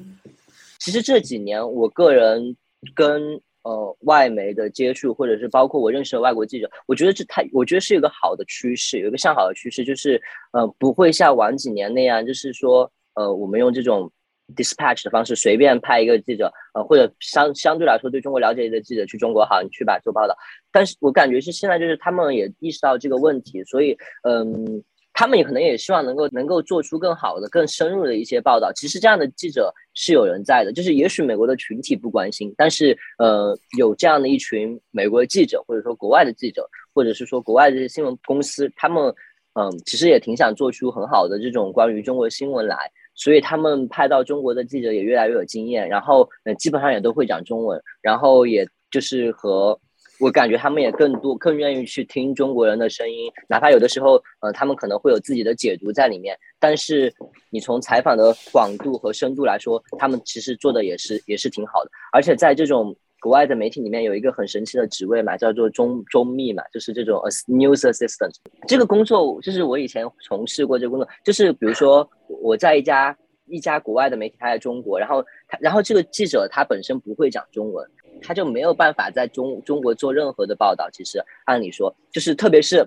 [0.78, 2.56] 其实这几年，我个人
[2.94, 10.20] 跟呃外媒的接触，或者是包括我认识的外国记者，我觉得这太，我觉得是一个好的趋势，有一个向好的趋势，就是
[10.52, 14.10] 呃不会像晚几年那样，就是说呃我们用这种
[14.56, 20.36] dispatch 的方式随便派一个记者，呃或者相相对来说对中国了解的记者去中国好，你去吧做报道。
[20.70, 24.82] 但是我感觉是现在就是他们也意识到这个问题，所以嗯。
[25.14, 28.72] 他们也可能也希望能够能够做出更好的、更深入的一些报道。
[28.74, 39.14] 其实这样的记者是有人在的，就是也许美国的群体不关心，但是呃，有这样的一群美国的记者，或者说国外的记者，或者是说国外的这些新闻公司，他们
[39.54, 42.76] 嗯，其实也挺想做出很好的这种关于中国新闻来。
[43.14, 49.78] 所以他们派到中国的记者也越来越有经验，然后呃基本上也都会讲中文，然后也就是和。
[50.20, 56.38] 我感觉他们也更多更愿意去听中国人的声音，哪怕有的时候，呃，他们可能会有自己的解读在里面。
[56.60, 57.12] 但是
[57.50, 61.90] 你从采访的广度和深度来说，他们其实做的也是也是挺好的。
[62.12, 68.34] 而且在这种国外的媒体里面，有一个很神奇的职位嘛，叫做中中密嘛，就是这种 news assistant。
[68.68, 73.16] 这个工作就是我以前从事过这个工作，就是比如说我在一家
[73.52, 77.88] 一家国外的媒体，他在中国，然后他然后这个记者他本身不会讲中文。
[78.24, 80.88] 他就没有办法在中中国做任何的报道。
[80.92, 82.86] 其实按理说，就是特别是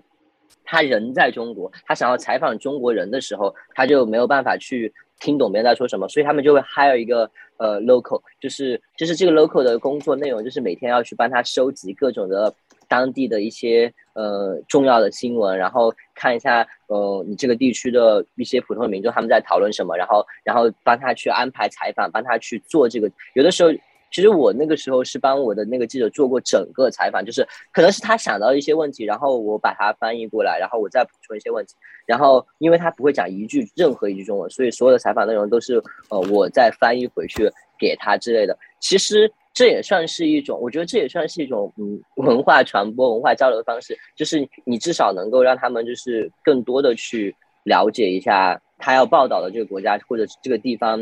[0.64, 12.54] 他人在中国，他想要采访中国人的时候，他就没有办法去听懂别人在说什么，所以他们就会 hire 一个呃 local，就是就是这个 local 的工作内容就是每天要去帮他收集各种的
[12.88, 23.72] 当地的一些呃重要的新闻，然后看一下呃你这个地区的一些普通的民众他们在讨论什么，然后然后帮他去安排采访，帮他去做这个，有的时候。
[24.12, 31.74] 其实我那个时候是帮我的那个记者做过整个采访，就是可能是他想到一些问题，然后我把它翻译过来，然后我再补充一些问题。
[32.06, 38.58] 然后因为他不会讲一句任何一句中文，所以所有的采访内容都是呃我再翻译回去给他之类的。
[38.88, 51.00] 其实这也算是一种，我觉得这也算是一种嗯文化传播、文化交流的方式，就是你至少能够让他们就是更多的去了解一下他要报道的这个国家或者这个地方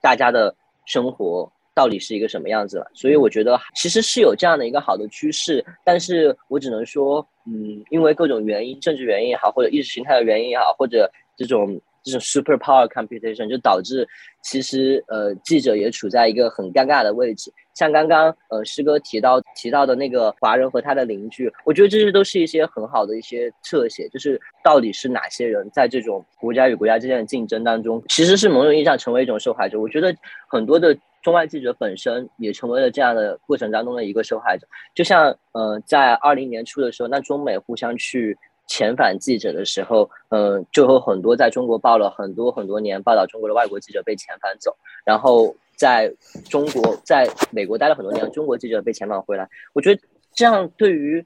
[0.00, 0.54] 大家的
[0.86, 1.50] 生活。
[1.78, 2.90] 到底是一个什么样子了？
[2.92, 14.06] 所以我觉得其实是有这样的一个好的趋势，但是我只能说，嗯，因为各种原因，政治原因也好，或者意识形态的原因也好，或者这种这种 super power competition，就导致
[14.42, 17.52] 其实呃记者也处在一个很尴尬的位置。
[17.74, 29.78] 像刚刚呃师哥提到提到的那个华人和他的邻居，我觉得这些都是一些很好的一些侧写，就是到底是哪些人在这种国家与国家之间的竞争当中，其实是某种意义上成为一种受害者。
[29.78, 30.14] 我觉得
[30.48, 30.96] 很多的。
[31.20, 46.12] 中外记者本身也成为了这样的过程当中的一个受害者，就像呃，在二零年初的时候，那中美互相去遣返记者的时候，嗯，就有很多在中国报了很多很多年报道中国的外国记者被遣返走，然后在
[46.48, 49.48] 中国在美国待了很多年，中国记者被遣返回来。
[49.72, 50.00] 我觉得
[50.34, 51.24] 这样对于，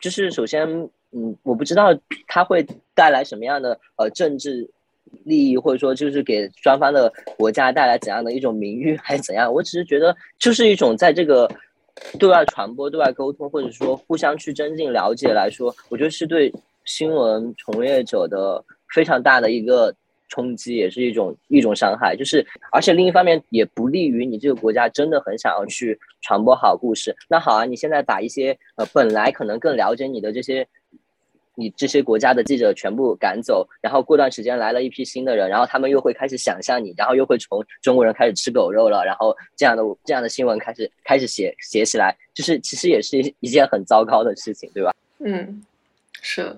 [0.00, 0.68] 就是首先，
[1.10, 4.70] 嗯，我不知道它会带来什么样的呃政治。
[5.24, 9.50] 利益或者说就是给双方的国家带来怎样的一种名誉还是怎样？
[9.50, 11.48] 我只是觉得就是一种在这个
[12.18, 16.52] 对外传播、对外沟通或者说互相去增进了解来说，我觉得是对
[16.84, 18.62] 新闻从业者的
[18.94, 19.94] 非常大的一个
[20.28, 22.14] 冲击，也是一种一种伤害。
[22.16, 27.14] 就是而且另一方面也不利于你这个国家真的很想要去传播好故事。
[27.28, 30.66] 那好啊，你现在把一些呃本来可能更了解你的这些。
[31.56, 44.94] 你这些国家的记者全部赶走，然后过段时间来了一批新的人，然后他们又会开始想象你，然后又会从中国人开始吃狗肉了，然后这样的这样的新闻开始开始写写起来，就是其实也是一件很糟糕的事情，对吧？
[45.18, 45.64] 嗯，
[46.22, 46.56] 是。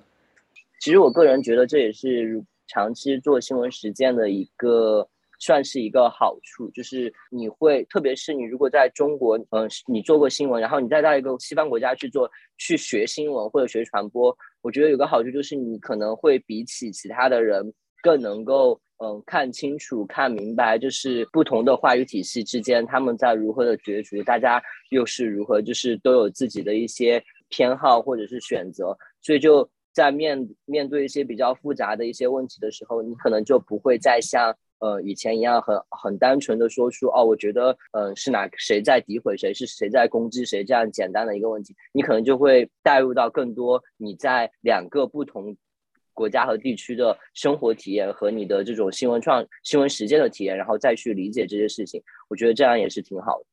[0.80, 5.08] 其实我个人觉得这也是长期做新闻实践的一个。
[5.40, 34.56] 算是一个好处，就是你会，特别是你如果在中国，嗯，你做过新闻，然后你再到一个西方国家去做，去学新闻或者学传播，我觉得有个好处就是你可能会比起其他的人更能够，嗯，看清楚、看明白，就是不同的话语体系之间他们在如何的角逐，大家又是如何，就是都有自己的一些偏好或者是选择，所以就在面面对一些比较复杂的一些问题的时候，你可能就不会再像。
[34.80, 45.56] 呃，以前一样很很单纯的说出哦，我觉得，嗯，是哪谁在诋毁谁，是谁在攻击谁，这样简单的一个问题，你可能就会带入到更多你在两个不同
[46.14, 53.44] 国家和地区的生活体验和你的这种新闻创新闻实践的体验，然后再去理解这些事情，我觉得这样也是挺好的。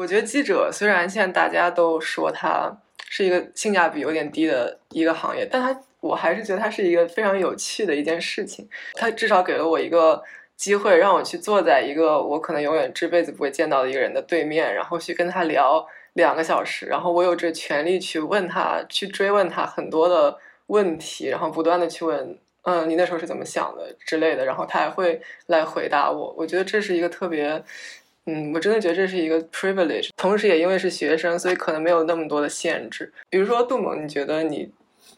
[0.00, 2.74] 我觉得记者虽然现在大家都说他
[3.10, 8.66] 是一个性价比有点低的一个行业，但他我还是觉得他是一个非常有趣的一件事情。
[8.94, 10.22] 他至少给了我一个
[10.56, 20.38] 机会，让我去坐在一个我可能永远这辈子不会见到的一个人的对面，然后去跟他聊两个小时，然后我有这权利去问他，去追问他很多的
[20.68, 26.34] 问题，然后不断的去问，嗯，你那时候是怎么想的之类的，然后他还会来回答我。
[26.38, 27.62] 我觉得这是一个特别。
[28.26, 33.12] 嗯，我真的觉得这是一个 privilege，同时也因为是学生，所以可能没有那么多的限制。
[33.28, 34.70] 比如说杜蒙，你觉得你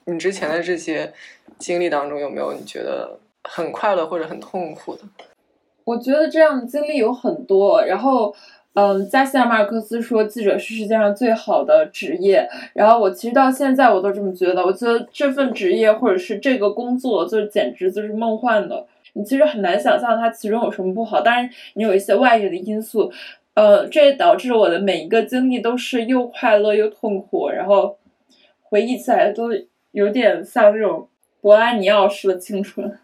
[0.07, 1.13] 你之前的这些
[1.59, 5.03] 经历当中有没有你觉得很快乐或者很痛苦的？
[5.85, 8.33] 我觉得这样的经历有很多，然后
[8.75, 23.13] 嗯，加西亚马尔克斯说记者是世界上最好的职业，然后我其实到现在我都这么觉得，我觉得这份职业或者是这个工作就简直就是梦幻的，你其实很难想象它其中有什么不好，当然你有一些外界的因素，
[23.55, 27.99] 呃，这也导致我的每一个经历都是又快乐又痛苦，然后
[28.63, 29.51] 回忆起来都
[29.91, 31.09] 有点像这种
[31.41, 32.91] 博拉尼奥式的青春。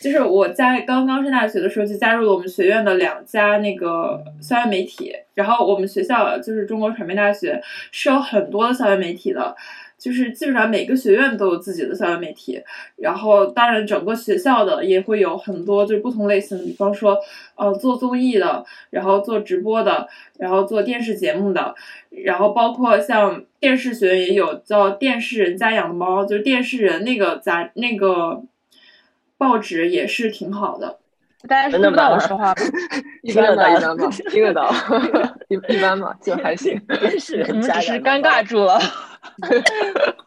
[0.00, 5.14] 就是我在刚刚上大学的时候，就加入了我们学院的两家那个校园媒体。
[5.34, 7.60] 然后我们学校就是中国传媒大学，
[7.92, 9.54] 是有很多的校园媒体的，
[10.00, 12.60] 就是基本上每个学院都有自己的校园媒体。
[12.96, 17.16] 然后当然整个学校的也会有很多就是不同类型的，比方说
[17.54, 21.74] 呃做综艺的，然后做直播的，然后做电视节目的，
[22.10, 28.42] 然后包括像电视学院也有叫电视人家养的猫，就是电视人那个杂那个。
[29.40, 30.98] 报纸也是挺好的，
[31.48, 32.54] 大家听不到我说话，
[33.24, 34.70] 一般吧，一般吧，听得到，
[35.48, 36.78] 一一般吧，就还行。
[37.18, 38.78] 是， 我们只是尴尬住了。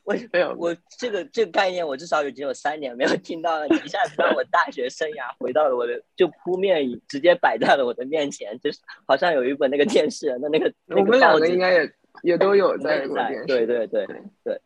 [0.04, 3.68] 我没有，我这个这个概念，我至少已经有三年没有听到了。
[3.68, 10.72] 你一下子让我大学生涯回到了我的，就扑面直接摆在了我的面前，就是好像有一本那个电视人的那个。
[10.88, 11.92] 我们两个应该也
[12.24, 14.06] 也都有在 过电视，对对对
[14.44, 14.62] 对。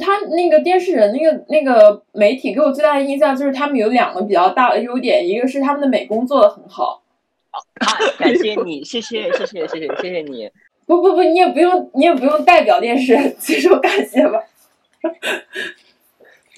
[0.00, 7.04] 他那个电视人那个那个媒体给我最大的印象就是他们有两个比较大的优点，一个是他们的美工做的很好。
[7.52, 10.50] 好，感谢你，谢谢谢谢谢谢谢谢你。
[10.86, 14.40] 不不不，你也不用你也不用代表电视接受感谢吧。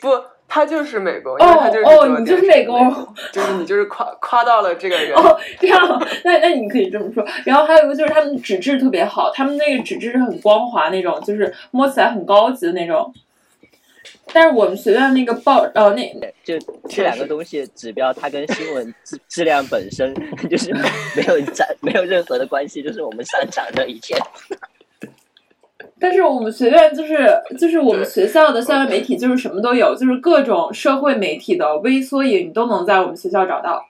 [0.01, 0.11] 不，
[0.49, 5.15] 他就是美工，因为他就是哦，你就是美工，就是你就是夸夸到了这个人。
[5.15, 5.79] 哦，这样，
[6.25, 7.27] 那那你可以这么说。
[7.45, 13.13] 然后还有一个就是他们纸质特别好，他们那个纸质是很光滑那种，就是摸起来很高级的那种。
[14.33, 16.03] 但是我们学院那个报，呃，那
[16.45, 20.15] 就这两个东西指标，它跟新闻质质量本身
[20.51, 20.73] 就是
[21.17, 24.17] 没有在 没有任何的关系，就是我们擅长的一切。
[25.99, 33.85] 但是我们学院就是就是我们学校的校园媒体就是什么都有，就是各种社会媒体的微缩影你都能在我们学校找到，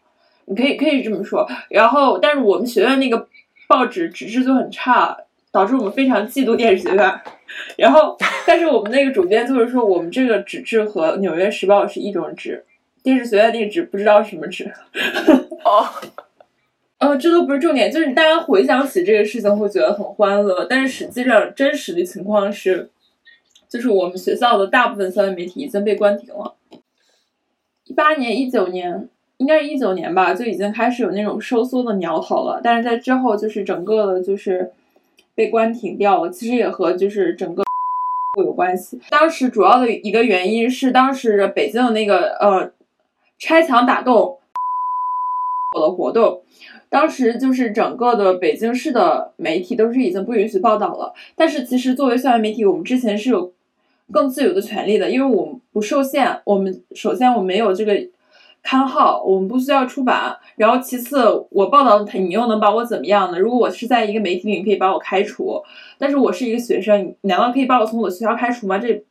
[0.44, 1.48] 你可以可以这么说。
[1.68, 3.26] 然后，但是我们学院那个
[3.66, 5.16] 报纸纸质就很差。
[5.52, 7.20] 导致我们非常嫉妒电视学院，
[7.76, 12.64] 然后，但是我们那个主编就是说，我们这个纸质和《纽约时报》是一种纸，
[13.02, 14.72] 电视学院那个纸不知道什么纸。
[15.64, 15.86] 哦，
[17.00, 22.90] 哦，这都不是重点，就是大家回想起这个事情会觉得很欢乐，但是实际上真实的情况是，
[23.68, 26.54] 就是我们学校的大部分校园媒体已经被关停了。
[27.84, 34.72] 一八年、一九年，应该是一九年吧，就已经开始有那种收缩的苗头了，但是在之后就是整个的，就是。
[35.36, 37.62] 被关停掉了，其实也和就是整个
[38.38, 38.98] 有关系。
[39.10, 42.72] 当时主要的一个原因是，当时北京的那个呃
[43.38, 44.38] 拆墙打洞
[45.78, 46.42] 的活动，
[46.88, 51.12] 当时就是整个的北京市的媒体都是已经不允许报道了。
[51.36, 53.52] 但是其实作为校园媒体，我们之前是有
[54.10, 56.40] 更自由的权利的，因为我们不受限。
[56.46, 57.94] 我们首先我没有这个。
[58.66, 63.38] 刊号我们不需要出版，然后其次我报道他，你又能把我怎么样呢？
[63.38, 65.62] 如果我是在一个媒体里，你可以把我开除，
[65.98, 68.76] 但是我是一个学生，你难道可以把我从我的学校开除吗？
[68.76, 69.04] 这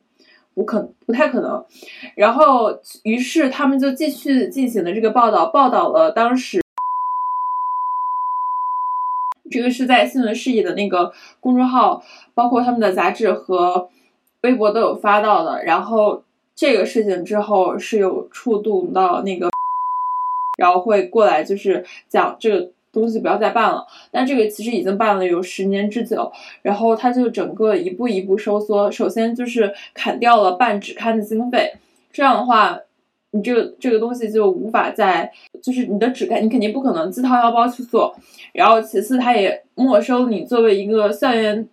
[0.54, 1.66] 不可不太可能。
[2.16, 2.70] 然后
[3.04, 6.62] 于是他们就继续进行了这个报道，报道了当时
[9.50, 12.04] 这个是在新闻事业的那个公众号，
[12.34, 13.88] 包括他们的杂志和
[14.42, 16.26] 微博都有发到的，然后。
[16.56, 19.50] 这个事情之后是有触动到那个，
[20.58, 23.86] 然后会过来就是讲这个东西不要再办了。
[24.10, 26.32] 但这个其实已经办了有十年之久，
[26.62, 28.90] 然后它就整个一步一步收缩。
[28.90, 31.74] 首先就是砍掉了办纸刊的经费，
[32.14, 32.80] 这样的话，
[33.32, 35.30] 你这个这个东西就无法再
[35.62, 38.16] 就是你的纸刊，你肯定不可能自掏腰包去做。
[38.54, 41.68] 然后其次，它也没收你作为一个校园。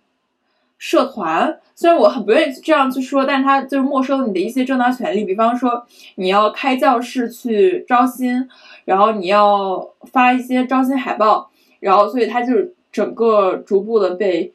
[0.83, 5.81] 社团虽然我很不愿意这样去说，但是他就是没收你的一些正当权利，比方说
[6.15, 8.45] 你要开教室去招新，
[8.83, 12.53] 然后你要发一些招新海报，然后所以他就
[12.91, 14.51] 整个逐步的被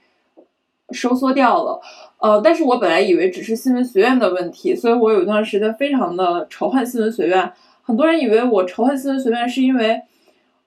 [0.91, 1.81] 收缩掉了。
[2.19, 7.51] 呃，但是我本来以为只是新闻学院的问题，所以我有一段时间非常的仇恨新闻学院。
[7.81, 10.03] 很多人以为我仇恨新闻学院是因为。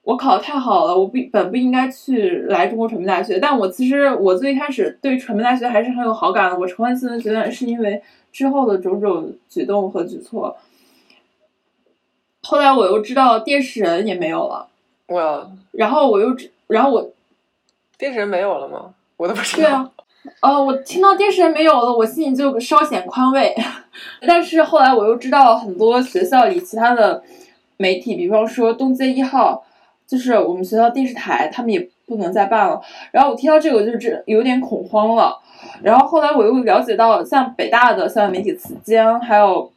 [0.04, 6.58] 我考的太好了，我不本不应该去来中国传媒大学，但我其实我最开始对传媒大学还是很有好感的。
[6.58, 10.58] 我重欢新闻学院是因为之后的种种举动和举措。
[12.42, 14.68] 后来我又知道电视人也没有了，
[15.08, 17.12] 我，然后我又知，然后我，
[18.00, 18.96] 电视人没有了吗？
[19.18, 19.68] 我都不知道。
[19.68, 19.92] 对啊，
[20.42, 23.56] 呃，我听到电视人没有了，我心里就稍显宽慰。
[24.26, 27.22] 但是后来我又知道很多学校里其他的
[27.78, 29.64] 媒体，比方说东街一号。
[30.12, 32.82] 就是我们学校电视台他们也不能再办了。
[33.12, 35.40] 然后我听到这个，我就这有点恐慌了。
[35.82, 39.72] 然后后来我又了解到，像北大的校园媒体慈江，还有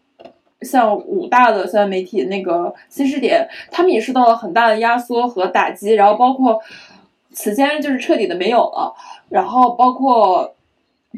[0.62, 5.92] 像武大的校园媒体那个新视点，他们也受到了很大的压缩和打击。
[5.92, 6.60] 然后包括
[7.30, 8.92] 慈江就是彻底的没有了。
[9.28, 10.52] 然后包括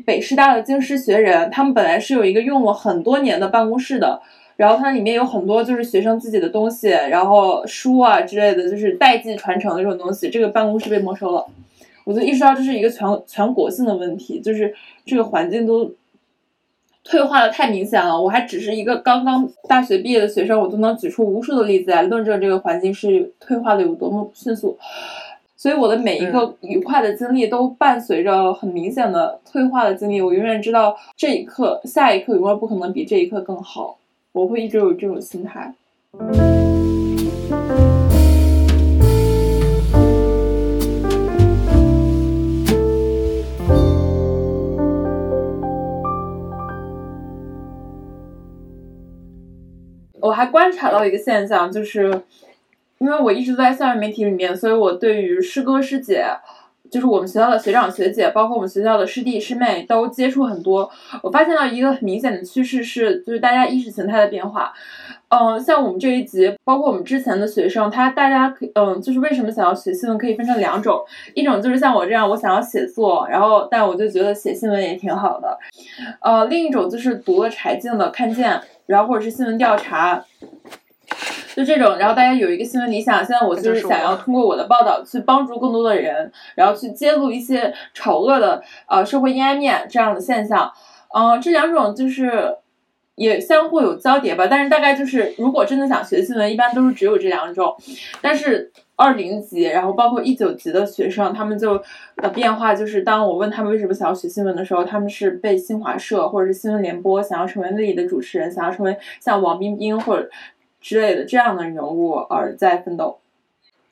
[0.04, 4.20] 北师大的京师学人，他们本来是有一个用了很多年的办公室的。
[4.56, 10.30] 然后它里面有很多就是学生自己的东西，然后书啊之类的，就是代际传承的这种东西。
[10.30, 11.46] 这个办公室被没收了，
[12.04, 15.92] 我就意识到这是一个全全国性的问题，就是这个环境都
[17.04, 18.20] 退化的太明显了。
[18.20, 24.78] 我还只是一个刚刚大学毕业的学生，我都能举出无数的例子来论证这个环境是退化的有多么迅速。
[25.58, 30.20] 所以我的每一个愉快的经历都伴随着很明显的退化的经历。
[30.20, 33.98] 我永远知道这一刻，下一刻永远不可能比这一刻更好。
[34.36, 35.72] 我会一直有这种心态。
[50.20, 52.20] 我还观察到一个现象，就是
[52.98, 56.26] 因为我一直在校园媒体里面，所以我对于师哥师姐。
[56.90, 60.90] 就是我们学校的学长学姐，包括我们学校的师弟师妹都接触很多。
[61.22, 64.72] 我发现到一个很明显的趋势是，就是大家意识形态的变化。
[65.28, 71.04] 嗯，像我们这一级，包括我们之前的学生，他大家可嗯，就是为什么想要学新闻，可以分成两种。
[71.34, 75.58] 一种就是像我这样，我想要写作，然后但我就觉得写新闻也挺好的。
[76.20, 78.52] 呃，另一种就是读了柴静的《看见》，
[78.86, 80.24] 然后或者是新闻调查。
[81.56, 90.70] 就这种，然后大家有一个新闻理想，现在我就是想要通过我的报道去帮助更多的人，然后去揭露一些丑恶的呃社会阴暗面这样的现象。
[91.14, 92.54] 嗯，这两种就是
[93.14, 97.74] 也相互有交叠吧，但是大概就是如果真的想学新闻，一般都是只有这两种。
[98.20, 101.82] 但是二零级，然后包括一九级的学生，他们就
[102.16, 110.28] 的变化就是，当我问他们为什么想要学新闻的时候，他们是被新华社或者是新闻联播想要成为那里的主持人，想要成为像王冰冰或者。
[110.86, 113.18] 之类的这样的人物而在奋斗，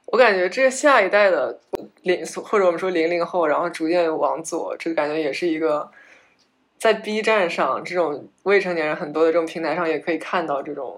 [0.06, 1.58] 我感觉这个下一代的
[2.02, 5.90] 零或者我们说零零后，然后逐渐往左，这个感觉也是一个
[6.78, 10.94] 在 B 站上这种未成年人很多的这种平台上也可以看到这种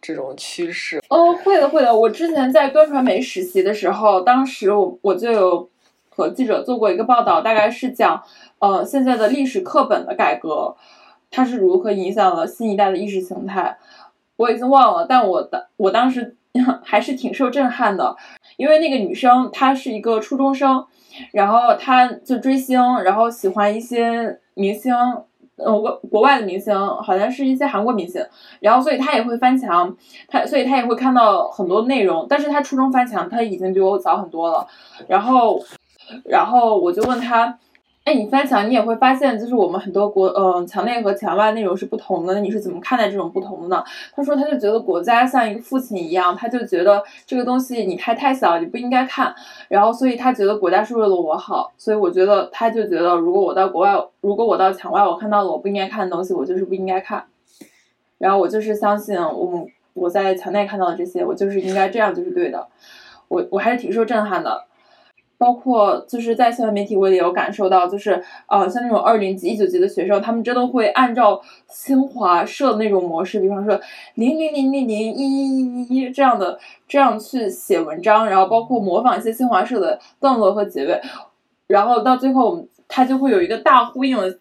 [0.00, 1.02] 这种趋势。
[1.10, 1.94] 哦，会的会的。
[1.94, 5.68] 我之前在端传媒实习的时候，当时我我就有
[6.08, 8.22] 和记者做过一个报道，大概是讲
[8.60, 10.74] 呃现在的历史课本的改革，
[11.30, 13.76] 它是如何影响了新一代的意识形态。
[14.36, 16.36] 我已经忘了，但我当我当时
[16.82, 18.16] 还是挺受震撼的，
[18.56, 20.84] 因为那个女生她是一个初中生，
[21.32, 24.94] 然后她就追星，然后喜欢一些明星，
[25.56, 28.24] 呃，国国外的明星，好像是一些韩国明星，
[28.60, 29.96] 然后所以她也会翻墙，
[30.28, 34.66] 她所以她也会看到很多内容，但是她初中翻墙，她已经比我早很多了，
[35.08, 35.60] 然后，
[36.24, 37.58] 然后我就问她。
[38.04, 42.38] 哎，你翻墙，你也会发现，就是我们很多国，嗯，墙内和墙外内容是不同的。
[42.40, 43.82] 你是怎么看待这种不同的呢？
[44.14, 49.34] 他说，他就觉得国家像一个父亲一样，他就觉得这个东西你太太小，你不应该看。
[49.68, 51.72] 然后，所以他觉得国家是为了我好。
[51.78, 57.24] 所以我觉得，他就觉得，如果我到国外，如果我到墙外，我看到了我不应该看的东西，我就是不应该看。
[58.18, 62.68] 然后我就是相信，我我在墙内看到的这些，我就是应该这样，就是对的。
[63.28, 64.66] 我我还是挺受震撼的。
[65.36, 73.78] 包括就是在校园媒体，我也有感受到，就是呃，像那种二零级、一九级的学生，他们真的会按照新华社的那种模式，比方说
[74.14, 81.00] 零零零零零一一一一这样的这样去写文章，然后包括模仿一些新华社的段落和结尾，
[81.66, 84.38] 然后到最后我们他就会有一个大呼应的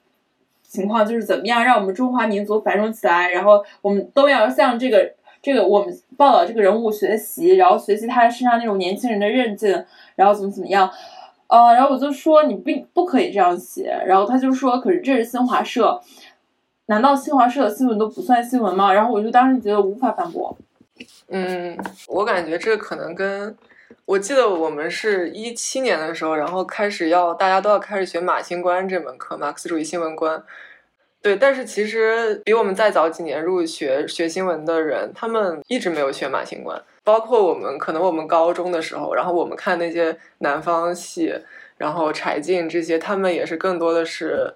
[0.62, 5.14] 情况，就是怎么样让我们中华民族繁荣起来，然后我们都要向这个。
[5.44, 9.70] 这个我们报道这个人物学习，然后学习他身上那种年轻人的韧劲，
[10.16, 10.90] 然后怎么怎么样，
[11.48, 16.02] 呃，然后我就说你不不可以这样写，然后他就说，可是这是新华社，
[16.86, 18.94] 难道新华社的新闻都不算新闻吗？
[18.94, 20.58] 然后我就当时觉得无法反驳。
[21.28, 21.78] 嗯，
[22.08, 23.54] 我感觉这可能跟
[24.06, 30.42] 我记得我们是一七年的时候，然后开始要大家都要开始学马新观这门课，马克思主义新闻观。
[31.24, 36.80] 对，但是其实比我们再早几年入学学新闻的人，他们一直没有学马新观。
[37.02, 41.34] 包括我们，可能我们高中的时候，然后我们看那些南方系，
[41.78, 44.54] 然后柴静这些，他们也是更多的是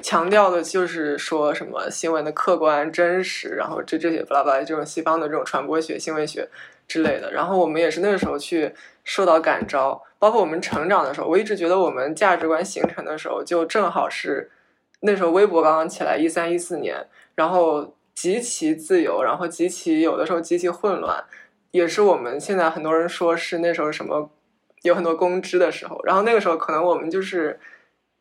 [0.00, 6.48] 强调的，就是说什么新闻的客观真实，然后这这些巴拉巴拉这种西方的这种传播学、新闻学
[6.88, 7.30] 之类的。
[7.30, 8.72] 然后我们也是那个时候去
[9.04, 14.50] 受到感召，包括我们成长的时候，我一直觉得我们价值观形成的时候，就正好是。
[15.00, 21.24] 那时候微博刚刚起来，一三一四年，然后极其自由，然后极其有的时候极其混乱，
[21.70, 24.30] 也是我们现在很多人说是那时候什么
[24.82, 27.58] 有很多公知的时候，然后那个时候可能我们就是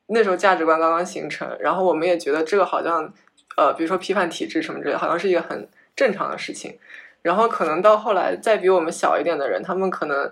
[0.08, 3.12] 那时候价值观刚刚形成，然后我们也觉得这个好像
[3.58, 6.78] 呃，比如说批判体制什么之类，好像是一个很正常的事情。
[7.22, 10.32] 然后可能到后来再比我们小一点的人，他们可能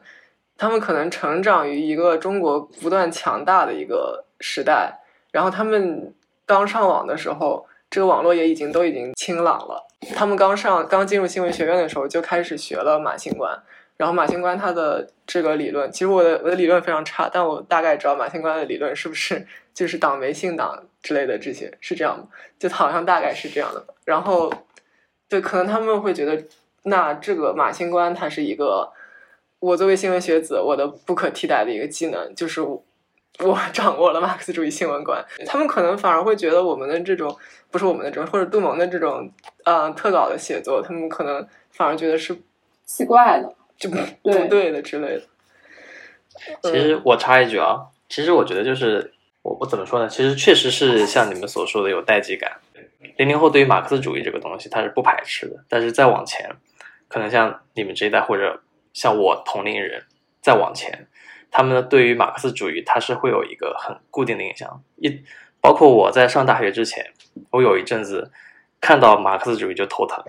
[0.58, 5.00] 他们可能成长于一个中国不断强大的一个时代，
[5.32, 6.14] 然后他们
[6.46, 7.66] 刚上网的时候。
[7.90, 9.86] 这个网络也已经都已经清朗了。
[10.16, 13.56] 他们刚上刚进入新闻学院的时候就开始学了马兴观，
[13.98, 22.26] 然后马兴观他的这个理论，其实我的我的理论非常差，但我大概知道马兴观的理论是不是 就是党媒信党之类的这些是这样吗？
[22.58, 23.86] 就好像大概是这样的。
[24.06, 24.52] 然后，
[25.30, 26.44] 对，可能他们会觉得，
[26.86, 28.92] 那这个马兴观它是一个
[29.60, 32.60] 我作为新闻学子我的不可替代的一个技能，就是
[33.40, 35.24] 我掌握了马克思主义新闻观。
[35.46, 37.36] 他们可能反而会觉得我们的这种。
[37.74, 39.28] 不是我们的这种，或者杜蒙的这种，
[39.66, 42.38] 呃，特稿的写作，他们可能反而觉得是
[42.86, 45.24] 奇怪的，就不不对的之类的。
[46.62, 49.12] 其实我插一句啊，其实我觉得就是
[49.42, 50.08] 我我怎么说呢？
[50.08, 52.60] 其实确实是像你们所说的有代际感。
[53.18, 56.48] 零零后对于马克思主义这个东西他是不排斥的，但是再往前，
[57.08, 58.62] 可能像你们这一代或者
[58.94, 60.04] 像我同龄人
[60.44, 61.08] 再往前，
[61.54, 64.84] 他们对于马克思主义他是会有一个很固定的印象。
[64.98, 65.24] 一
[65.62, 67.14] 包括我在上大学之前。
[67.50, 68.32] 我有一阵子
[68.80, 70.24] 看到马克思主义就头疼，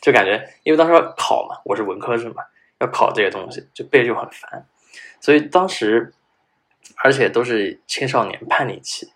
[0.00, 2.44] 就感觉因为当时要考嘛，我是文科生嘛，
[2.78, 4.64] 要考这些东西就背就很烦，
[5.20, 6.12] 所以当时
[7.02, 9.12] 而且都是青少年叛逆期，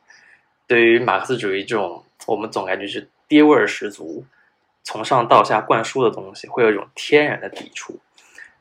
[0.66, 4.24] 对于马克思主义这种我们总感觉是爹味儿十足，
[4.82, 8.00] 从上到下灌输的东西，会有一种天然的抵触。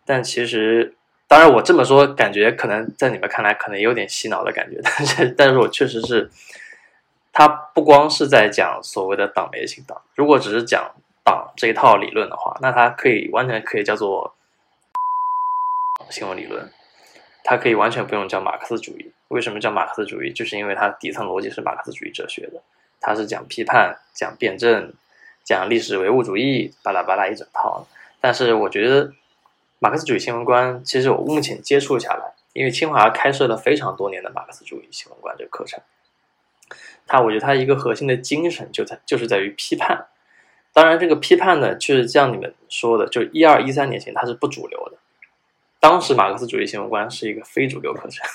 [0.05, 0.95] 但其实，
[1.29, 6.29] 当然我这么说，感觉可能在你们看来可能有点洗脑的感觉， 但是但是我确实是。
[7.31, 10.91] 他不光是在讲所谓的党媒信党，如果只是讲
[11.23, 14.35] 党这一套理论的话，那它可以完全可以叫做
[16.09, 16.69] 新闻理论，
[17.43, 19.13] 它可以完全不用叫马克思主义。
[19.29, 20.33] 为什么叫马克思主义？
[20.33, 22.61] 就是因为它底层逻辑是马克思主义哲学的，
[22.99, 24.91] 它是讲批判、讲辩证、
[25.45, 27.87] 讲历史唯物主义，巴拉巴拉一整套。
[28.19, 29.13] 但是我觉得
[29.81, 35.81] 马克思主义新闻观，其实我目前接触下来，因为清华开设了非常多年的马克思主义新闻观这个课程。
[37.07, 40.07] 他我觉得他一个核心的精神就在就是在于批判，
[40.73, 44.97] 当然这个批判呢，就是像你们说的，就一二一三年前它是不主流的，
[45.79, 48.27] 当时马克思主义新闻观是一个非主流课程，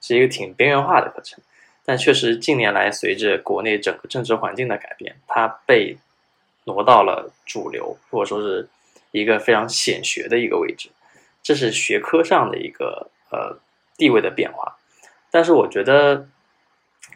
[0.00, 1.38] 是一个挺边缘化的课程，
[1.84, 5.96] 但确实近年来随着国内整个政治环境的改变，它被
[6.64, 8.68] 挪到了主流，或者说是
[9.10, 10.90] 一个非常显学的一个位置，
[11.42, 13.58] 这是学科上的一个呃
[13.96, 14.76] 地位的变化，
[15.30, 16.26] 但是我觉得。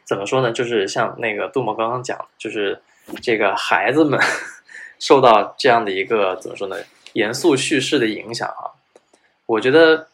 [0.07, 0.53] 怎么说呢？
[0.53, 2.79] 就是像那个杜某刚刚讲，就是
[3.23, 4.21] 这个孩子们
[5.01, 6.77] 受到这样的一个怎么说呢？
[7.15, 8.77] 严肃叙事的影响啊，
[9.47, 10.09] 我觉得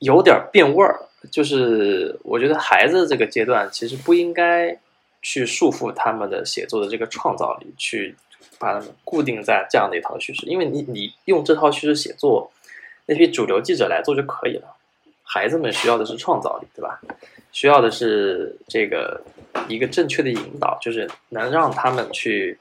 [0.00, 1.06] 有点变味儿。
[1.30, 4.76] 就是我觉得孩子这个阶段其实不应该
[5.22, 8.16] 去束缚他们的写作的这个创造力，去
[8.58, 12.50] 把他们固定在这样的一套叙事，因为你你用这套叙事写作，
[13.06, 14.76] 那批主流记者来做就可以了。
[15.22, 17.00] 孩子们需要的是创造力，对吧？
[17.52, 19.20] 需要的是这个
[19.68, 22.58] 一个正确的引导，就是能让他们去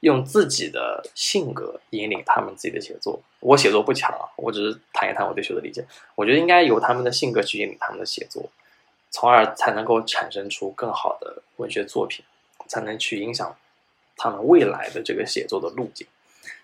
[0.00, 3.20] 用自己的性格引领他们自己的写作。
[3.40, 5.84] 我写作不强啊，我只是谈一谈我对学的理解。
[6.14, 8.42] 我觉得应该由他们的性格去引领他们的写作，
[9.10, 12.24] 从而才能够产生出更好的文学作品，
[12.66, 13.54] 才能去影响
[14.16, 16.06] 他们未来的这个写作的路径。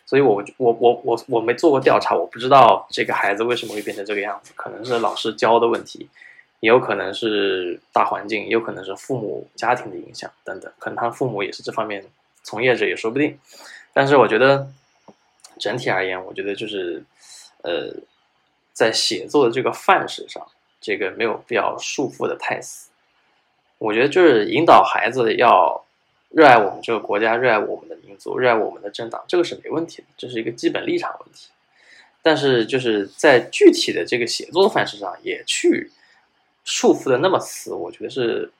[0.06, 4.52] 所以，我我我我我没做过调查，我不知道这个孩子为什么会变成这个样子。
[4.56, 6.08] 可能是老师教的问题，
[6.58, 10.72] 也有可能是大环境，也有可能是父母家庭的影响等等。
[10.80, 12.04] 可能他父母也是这方面
[12.42, 13.38] 从业者，也说不定。
[13.92, 14.68] 但是，我觉得
[15.60, 17.00] 整体而言，我觉得就是，
[17.62, 17.94] 呃，
[18.72, 20.44] 在写作的这个范式上，
[20.80, 22.90] 这个没有必要束缚的太死。
[23.78, 25.84] 我觉得就是引导孩子要。
[26.30, 31.48] 热爱我们这个国家，热爱我们的民族，热爱我们的政党，这个是没问题的，这是一个基本立场问题。
[32.22, 35.90] 但是就是在具体的这个写作范式上，也去
[36.64, 38.52] 束缚的那么死，我觉得是，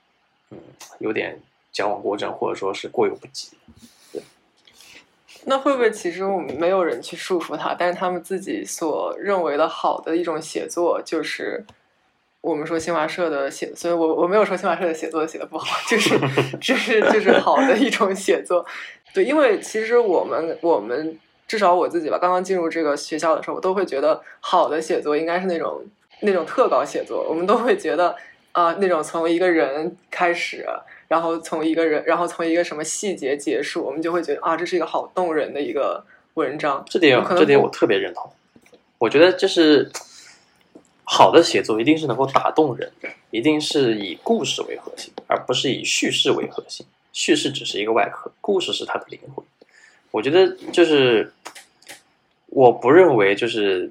[0.51, 0.59] 嗯，
[0.99, 1.41] 有点
[1.71, 3.51] 矫枉过正，或者说是过犹不及。
[4.12, 4.23] 对。
[5.45, 11.64] 那会不会其实我们没有人去束缚他，但是他们自己所认为的好的一种写作就是？
[12.41, 16.18] 我们说新华社的写，所以我我没有说新华社的写作写的不好，就是
[16.61, 18.64] 就是就是好的一种写作。
[19.12, 25.82] 对，因为其实我们我们至少我自己吧，刚刚进入这个学校的时候，我都会觉得好的写作应该是那种
[26.22, 27.26] 那种特稿写作。
[27.28, 28.14] 我们都会觉得
[28.53, 30.66] 啊，那种从一个人开始，
[31.09, 36.05] 然后从一个人，然后从一个什么细节结束，我们就会觉得啊，这是一个好动人的一个。
[36.34, 36.82] 文章。
[36.88, 38.30] 这点可能这点我特别认同。
[38.99, 39.91] 我觉得就是
[41.13, 46.87] 好的写作一定是能够打动人的，一定是以故事为核心，而不是以叙事为核心。
[47.13, 49.45] 叙事只是一个外壳，故事是它的灵魂。
[50.13, 51.33] 我觉得就是
[52.47, 53.91] 我不认为就是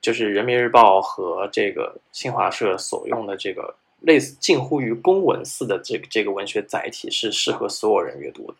[0.00, 8.54] 就是人民日报和这个新华社所用的这个类似近乎于公文似的这个这个文学载体是适合所有人阅读的，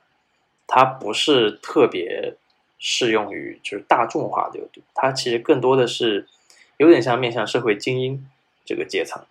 [0.67, 2.35] 它不是特别
[2.81, 6.27] 适用于就是大众化的阅读，它其实更多的是
[6.81, 8.27] 有点像面向社会精英
[8.65, 9.23] 这个阶层，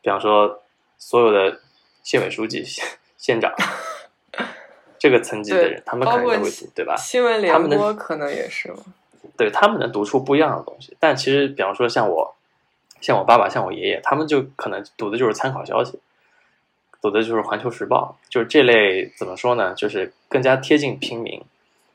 [0.00, 0.62] 比方说
[0.98, 1.60] 所有的
[2.04, 2.86] 县委书记、县
[3.18, 3.52] 县长
[4.96, 6.94] 这个层级的人，他们可能都会读，对吧？
[6.96, 8.78] 新闻联播可能也是嘛。
[9.36, 10.96] 对他们能读出不一样的东西。
[11.00, 12.36] 但其实，比方说像我、
[13.00, 15.98] 像我爸爸、像我爷爷，他们就可能读的就是参考消息，
[17.02, 19.74] 读的就是《环球时报》，就是这类怎么说呢？
[19.74, 21.42] 就是更加贴近平民，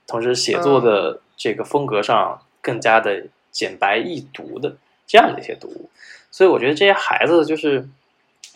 [0.06, 4.76] 同时写作的这个风格上更加的简白易读的
[5.08, 5.90] 这样的一些读物。
[6.30, 7.88] 所以我觉得这些孩子就是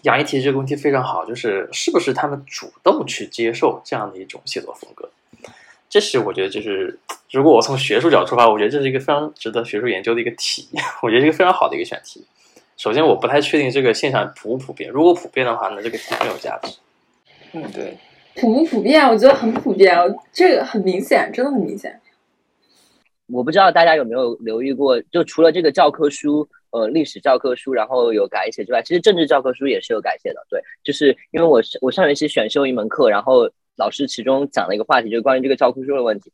[0.01, 5.09] 杨一提这个问题非常好，就是是不是他们主动去接受这样的一种写作风格？
[5.89, 6.99] 这是我觉得就是，
[7.31, 10.67] 如果我从学术角度出发，我觉得这是一个非常值得学术研究的一个题，
[11.01, 12.25] 我觉得是一个非常好的一个选题。
[12.77, 16.77] 首先，我不太确定这个现象普不普遍，如果普遍的话，那这个题很有价值。
[17.53, 17.97] 嗯，对，
[18.35, 19.07] 普不普遍？
[19.07, 19.97] 我觉得很普遍，
[20.31, 21.99] 这个很明显，真的很明显。
[23.31, 30.45] 我不知道大家有没有留意过，就除了这个教科书，呃，历史教科书，然后有改写之外，其实政治教科书也是有改写的。
[30.49, 36.31] 对，就是因为我我上学期选修一门课，然后老师其中讲了一个话题，就是关于这个教科书的问题。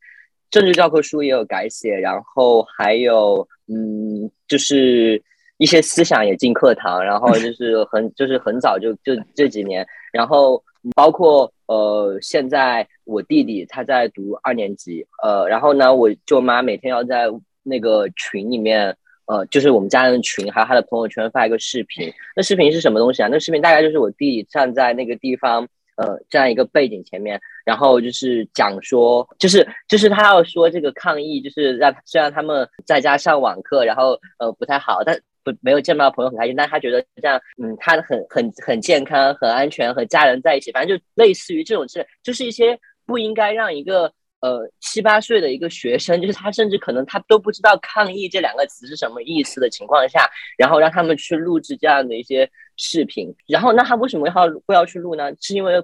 [0.51, 5.21] 政治教科书也有改写，然后还有嗯，就是
[5.57, 10.63] 一些思想也进课堂，然后就是很就是很早就就这几年，然后
[10.95, 17.25] 包括呃，现在我弟弟他在读二年级，呃，然后呢，我舅妈每天要在
[17.63, 18.95] 那个群里面，
[19.25, 22.11] 呃，就是我们家人的群，还有他的朋友圈发一个视频。
[22.35, 23.27] 那视频是什么东西啊？
[23.31, 35.19] 那视频大概就是我弟弟站在那个地方，呃，这样一个背景前面，然后就是讲说，就是就是他要说这个抗议，就是让虽然他们在家上网课，然后呃不太好，但。
[35.45, 50.27] 不没有见到朋友很开心，但他觉得这样，嗯，他很很很健康、很安全，和家人在一起，反正就类似于这种事，就是一些不应该让一个呃七八岁的一个学生，就是他甚至可能他都不知道“抗议”这两个词是什么意思的情况下，
[50.57, 54.33] 然后让他们去录制这样的一些视频，然后那他为什么要
[54.65, 55.31] 会要去录呢？
[55.39, 55.81] 是因为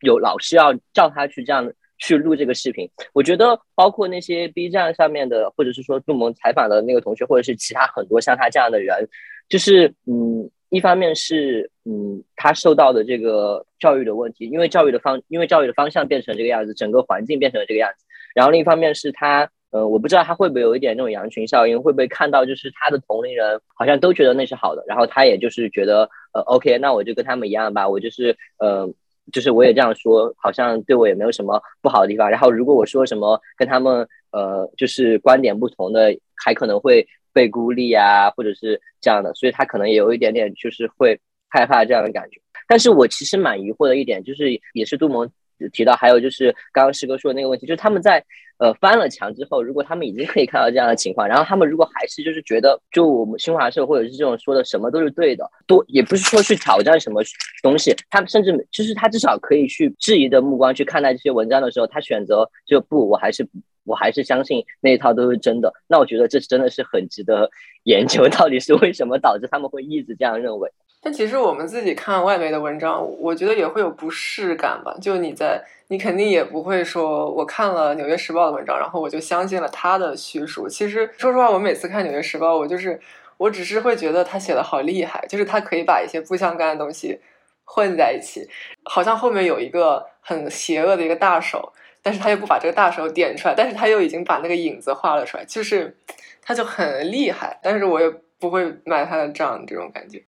[0.00, 1.74] 有老师要叫他去这样的。
[1.98, 9.08] 去录这个视频，我觉得包括那些 B 站上面的，或者是说杜蒙采访的那个同学，或者是其他很多像他这样的人，
[9.48, 18.04] 就是嗯，一方面是嗯，他受到的这个教育的问题，因为教育的方，因为教育的方向变成这个样子，整个环境变成了这个样子。
[18.34, 28.92] 然后另一方面是他，呃，我不知道他会不会有一点那种羊群效应，会不会看到就是他的同龄人好像都觉得那是好的，然后他也就是觉得呃，OK，那我就跟他们一样吧，我就是呃。
[29.32, 32.30] 就是我也这样说，好像对我也没有什么不好的地方。
[32.30, 41.18] 然后如果我说什么跟他们呃就是观点不同的，还可能会被孤立啊，或者是这样的，所以他可能也有一点点就是会
[41.48, 42.40] 害怕这样的感觉。
[42.66, 45.30] 但是我其实蛮疑惑的一点，就是也是杜蒙
[45.70, 48.24] 提到，还有就是刚刚师哥说的那个问题，就是他们在
[48.58, 57.22] 呃翻了墙之后，如果他们已经可以看到这样的情况，然后他们如果还是就是觉得就我们新华社或者是这种说的什么都是对的，多也不是说去挑战什么
[57.62, 63.46] 东西，他们甚至就是他至少可以去质疑的目光去看待这些文章的时候，他选择就不，我还是
[63.84, 65.72] 我还是相信那一套都是真的。
[65.88, 67.50] 那我觉得这真的是很值得
[67.82, 70.70] 研究， 到底是为什么导致他们会一直这样认为。
[71.04, 74.96] 但其实我们自己看外媒的文章，我觉得也会有不适感吧。
[75.02, 80.66] 就你在，你肯定也不会说，我看了《纽约时报》的文章，然后我就相信了他的叙述。
[80.66, 82.98] 其实说实话，我每次看《纽约时报》，我就是，
[83.36, 87.20] 我只是会觉得他写的好厉害，就是他可以把一些不相干的东西
[87.64, 88.48] 混在一起，
[88.84, 95.94] 好像后面有一个很邪恶的一个大手，但是他又不把这个大手点出来，但是他又已经把那个影子画了出来，就是
[96.40, 100.22] 他就很厉害，但是我也不会买他的账，这种感觉。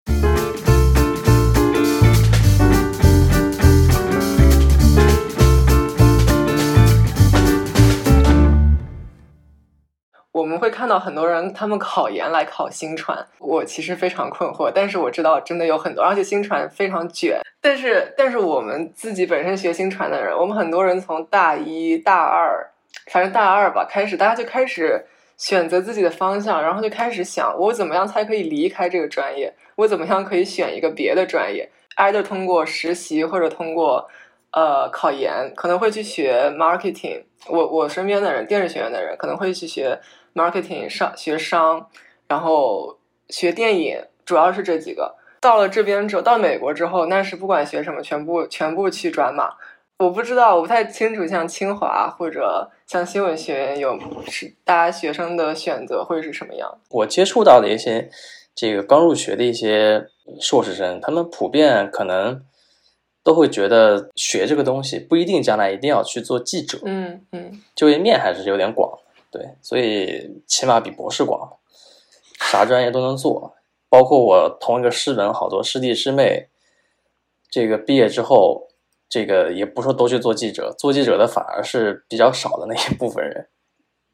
[10.32, 17.38] 我们会看到很多人，他们考研来考新传，我其实非常困惑，但是我知道真的有很多，而且新传非常卷。
[17.60, 22.66] 但是，但是我们自己本身学新传的人，我们很多人从大一大二，
[23.10, 25.04] 反正大二吧开始，大家就开始
[25.36, 29.52] 选择自己的方向，然后就开始想，我怎么样才可以离开这个专业？
[29.76, 31.68] 我怎么样可以选一个别的专业？
[31.96, 34.08] 挨着通过实习或者通过
[34.52, 37.22] 呃考研，可能会去学 marketing。
[37.48, 40.00] 我我身边的人，电视学院的人可能会去学
[40.34, 41.88] marketing 商学商，
[42.28, 45.16] 然后学电影，主要是这几个。
[45.40, 49.54] 到了这边之后，到美国之后，那是不管学什么，全部全部去转码。
[49.98, 56.78] 我不知道，我不太清楚，像清华或者像新闻学院有是大家学生的选择会是什么样？
[56.90, 58.10] 我接触到的一些
[58.54, 60.06] 这个刚入学的一些
[60.40, 62.44] 硕士生，他们普遍可能
[63.22, 68.98] 都会觉得学这个东西不一定将来一定要去做记者，嗯嗯，就业面还是有点广，
[69.32, 71.56] 对，所以起码比博士广，
[72.38, 73.56] 啥专业都能做，
[73.88, 76.50] 包括我同一个师门好多师弟师妹，
[77.50, 78.68] 这个毕业之后。
[79.12, 83.48] 这个也不说都去做记者，做记者的反而是比较少的那一部分人。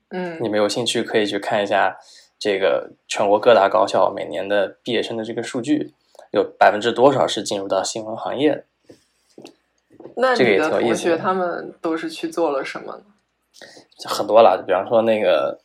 [0.09, 1.97] 嗯，你们有兴趣可以去看一下
[2.37, 5.95] 这个全国各大高校每年的毕业生的这个数据，
[6.33, 8.65] 有百分之多少是进入到新闻行业的？
[10.17, 13.05] 那这个也你的同挺有意思的学他们都是去做了什么呢？
[14.05, 15.61] 很多了，比方说那个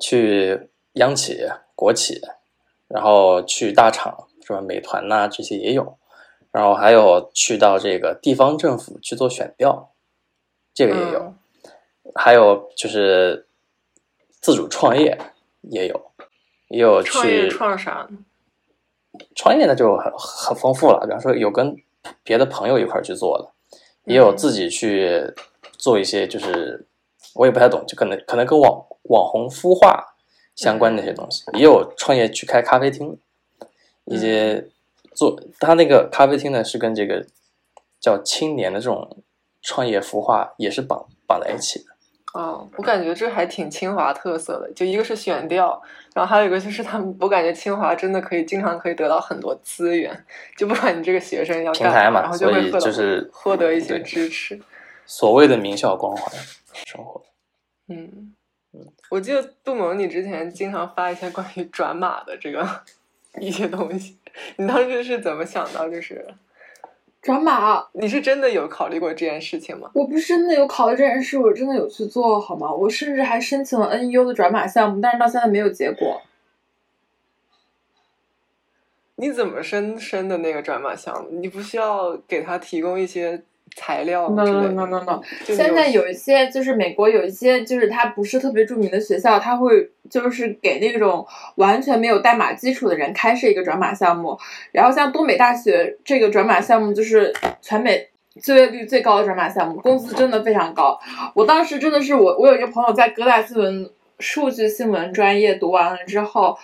[0.00, 2.20] 去央企、国企，
[2.88, 4.60] 然后去大厂，是吧？
[4.60, 5.98] 美团呐、这些也有，
[6.52, 9.90] 然后还有去到这个地方政府去做选调，
[10.72, 11.34] 这个也有，嗯
[12.14, 13.48] 还有就是
[14.40, 15.18] 自主创业
[15.62, 16.12] 也有，
[16.68, 18.18] 也有去创业创啥呢？
[19.34, 21.76] 创业呢就很很丰富了，比方说有跟
[22.22, 25.34] 别的朋友一块去做的，也有自己去
[25.72, 26.86] 做一些，就是
[27.36, 30.14] 我也不太懂，就可能可能跟网网红孵化
[30.54, 33.18] 相关的一些东西，也有创业去开咖啡厅，
[34.06, 34.66] 一些
[35.14, 37.26] 做他那个咖啡厅呢是跟这个
[38.00, 39.18] 叫青年的这种
[39.62, 41.86] 创业孵化也是绑绑在一起的。
[42.34, 44.70] 哦，我感觉这还挺清华特色的。
[44.74, 45.80] 就一个是选调，
[46.14, 50.24] 然后还有一个就是他们，我感觉清华真的可以经常可以得到很多资源，
[50.54, 54.60] 就不管你这个学生要干平台嘛然后就以获得就是获得一些支持。
[55.06, 56.30] 所谓的名校光环
[56.84, 57.22] 生活。
[57.88, 58.34] 嗯，
[59.10, 62.82] 我记得杜萌，你之前经常发一些关于转码的这个
[63.40, 64.18] 一些东西，
[64.56, 65.88] 你当时是怎么想到？
[65.88, 66.26] 就是
[67.22, 69.90] 转码，你是真的有考虑过这件事情吗？
[69.94, 72.72] 我不是真的有考虑这件事，我真的有去做好吗？
[72.72, 76.22] 我甚至还申请了 NEU 的转码项目，但是到现在没有结果。
[79.16, 81.30] 你怎么申申的那个转码项目？
[81.40, 83.42] 你不需要给他提供一些
[83.76, 91.24] 材料 no 之类 no no no no，现在有一些就是美国有一些就是它不是特别著名的学校，它会就是给那种
[91.56, 94.36] 完全没有代码基础的人开设一个转码项目。
[94.72, 98.08] 然后像东北大学这个转码项目就是全美
[98.42, 100.98] 就业率最高的转码项目，工资真的非常高。
[101.34, 106.56] 我当时真的是我我有一个朋友在哥大新闻数据新闻专业读完了之后，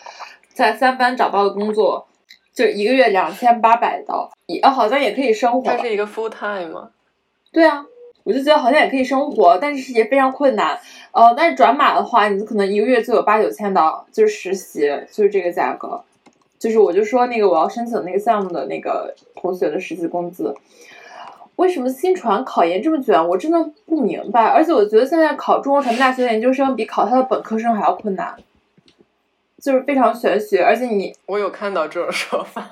[0.55, 2.09] 在三藩找到的工作。
[2.55, 5.63] 就一个月两千八百刀，也哦好像也可以生活。
[5.63, 6.91] 它是一个 full time 吗？
[7.53, 7.85] 对啊，
[8.25, 10.81] 我就觉得好像也可以生活，但是也非常困难。
[11.13, 16.03] 呃，但是转码的话，你可能一个月就有八九千刀，就是实习，就是这个价格。
[16.59, 20.55] 就是我就说那个我要申请那个项目的那个同学的实习工资，
[21.57, 23.29] 为什么新传考研这么卷？
[23.29, 24.47] 我真的不明白。
[24.47, 28.35] 而且我觉得现在考中国传媒大学研究生比考他的本科生还要困难，
[29.61, 32.71] 就是非常玄学，而且你我有看到这种说法。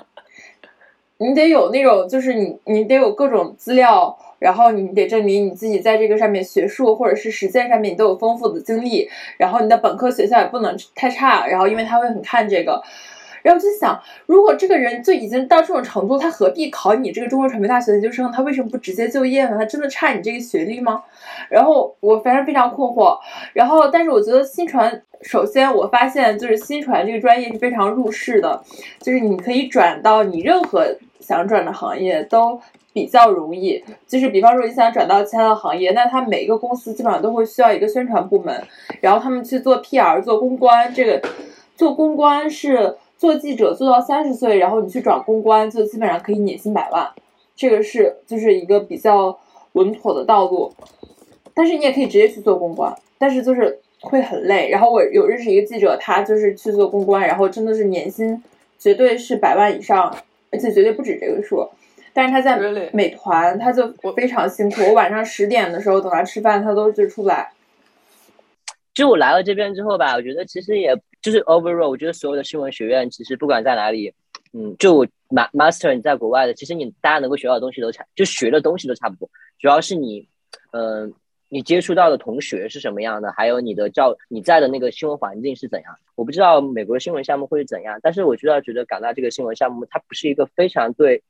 [1.19, 12.81] 你得有那种，就是你你得有各种资料，然后你得证明你自己在这个上面学术或者是实践上面你都有丰富的经历，然后你的本科学校也不能太差，然后因为他会很看这个，
[13.43, 18.31] 然后我就想，如果这个人就已经到这种程度，他何必考你这个中国传媒大学研究生？
[18.31, 19.57] 他为什么不直接就业呢？
[19.59, 21.03] 他真的差你这个学历吗？
[21.47, 23.19] 然后我反正非常困惑，
[23.53, 28.63] 然后但是我觉得新传，首先我发现就是新传这个专业是非常入世的，
[28.99, 30.97] 就是你可以转到你任何。
[31.21, 32.59] 想转的行业都
[32.93, 38.61] 比较容易，就是比方说你想转到其他的行业，那他每一个公司基本上都会需要一个宣传部门，
[38.99, 41.21] 然后他们去做 PR 做公关，这个
[41.75, 47.09] 做公关是做记者做到三十岁，然后你去转公关，就基本上可以年薪百万，
[47.55, 49.39] 这个是就是一个比较
[49.73, 50.73] 稳妥的道路。
[51.53, 54.69] 但是你也可以直接去做公关，但是就是会很累。
[54.69, 58.43] 然后我有认识一个记者，他就是去做公关，然后真的是年薪
[58.77, 60.13] 绝对是百万以上。
[60.53, 61.65] 而且绝对不止这个数，
[62.13, 62.57] 但是他在
[62.91, 64.81] 美团，他就非常辛苦。
[64.81, 67.51] 我晚上十点的时候等他吃饭，他都就出不来。
[68.93, 74.13] 就我来了这边之后吧，我觉得其实也就是 overall，我觉得所有的新闻学院其实不管在哪里，
[74.51, 79.29] 嗯，就 master 你在国外的，其实你大家能够学到的东西都差，就学的东西都差不多。
[79.59, 80.27] 主要是你，
[80.71, 81.09] 嗯、呃，
[81.47, 85.95] 你接触到的同学是什么样的，还有你的教你在的那个新闻环境是怎样。
[86.15, 91.23] 我不知道美国的新闻项目会是怎样，但是我知道，觉得港大这个新闻项目，它不是一个非常对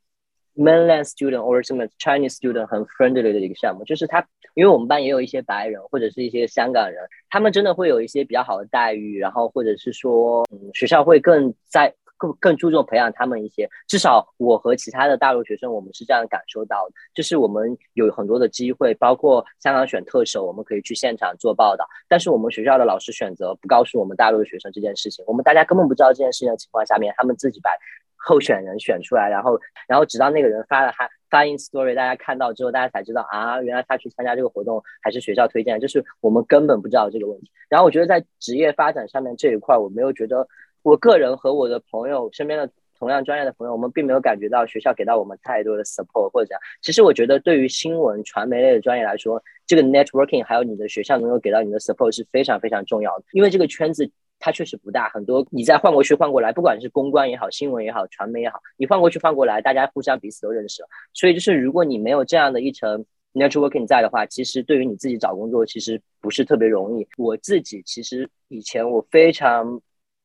[0.54, 13.68] mainland student 或者什么 Chinese student 很 friendly 的一个项目，就是他，因为我们班也有一些白人或者是一些香港人，他们真的会有一些比较好的待遇，然后或者是说，嗯，学校会更在更更注重培养他们一些。
[13.88, 27.70] 至少我和其他的大陆学生，我们是这样感受到的，就是我们有很多的机会，包括香港选特首，我们可以去现场做报道，但是我们学校的老师选择不告诉我们大陆的学生这件事情，我们大家根本不知道这件事情的情况下面，他们自己把。
[28.24, 29.58] 候选人选出来，然后，
[29.88, 37.50] 然后直到那个人发了他发 in story，大家看到之后，大家才知道啊，原来他去参加这个活动还是学校推荐，就是我们根本不知道这个问题。
[37.68, 40.46] 然后我觉得在职业发展上面这一块，我没有觉得，
[40.82, 46.60] 我个人和我的朋友身边的同样专业的朋友，我们并没有感觉到学校给到我们太多的 support 或者怎样。
[46.80, 54.10] 其实我觉得对于新闻传媒类的专业来说，这个 networking 还有你的学校能够给到你的 support 是非常非常重要的，因为这个圈子。
[54.44, 60.88] 它确实不大，很多你再换过去换过来，不管是公关也好，新闻也好，传媒也好，你换过去换过来，大家互相彼此都认识了。
[61.14, 67.06] 所以就是如果你没有这样的一层 networking 在的话，其实对于你自己找工作其实不是特别容易。
[67.16, 69.80] 我自己其实以前我非常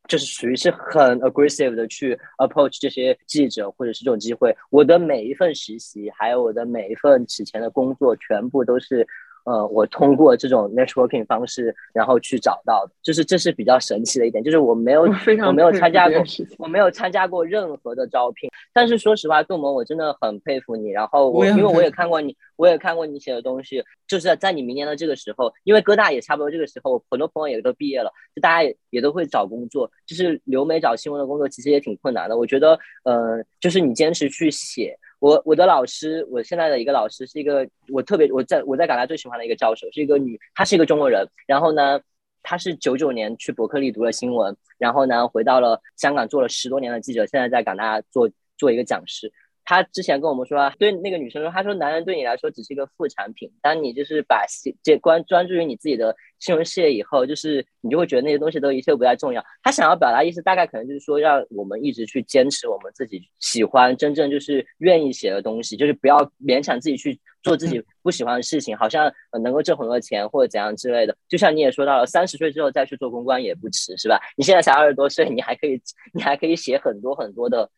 [0.08, 4.52] 就是属于是很 aggressive 的去 approach 这些记者或者是这种机会。
[4.72, 9.08] 我的每一份实习，还有我的每一份此前的工作，全部都是。
[9.48, 15.04] 呃，我通过这种 networking 方式，然后去找到的，就是这是比较神奇的一点，就是我没有，
[15.48, 16.22] 我没有参加过，
[16.58, 18.50] 我没有参加过任何的招聘。
[18.74, 20.90] 但是说实话，杜萌，我真的很佩服你。
[20.90, 32.38] 然后我，因为我也看过你，我也看过你写的东西，就是在你明年的这个时候，因为哥大也差不多这个时候，很多朋友也都毕业了，就大家也也都会找工作，就是留美找新闻的工作，其实也挺困难的。
[32.38, 34.94] 我觉得，呃，就是你坚持去写。
[35.20, 41.28] 我我的老师，我现在的一个老师是一个我特别我在我在港大最喜欢的一个教授，是一个女，她是一个中国人。
[41.46, 42.00] 然后呢，
[42.44, 49.32] 她是九九年去伯克利读了新闻，然后呢回到了香港做了十多年的记者，现在在港大做做一个讲师。
[49.70, 54.46] 他之前跟我们说，对那个女生说，他说男人对你来说只是一个副产品，当你就是把
[54.82, 59.44] 这关专注于你自己的新闻事业以后，就是你就会觉得那些东西都一切不再重要。
[59.62, 69.12] 他想要表达意思大概可能就是说，让我们一直去坚持我们自己喜欢、真正就是愿意写的东西，就是不要勉强自己去做自己不喜欢的事情，好像
[69.44, 71.14] 能够挣很多钱或者怎样之类的。
[71.28, 74.18] 就像你也说到了，三十岁之后再去做公关也不迟，是吧？
[74.38, 75.78] 你现在才二十多岁，你还可以，
[76.14, 77.70] 你还可以写很多很多的。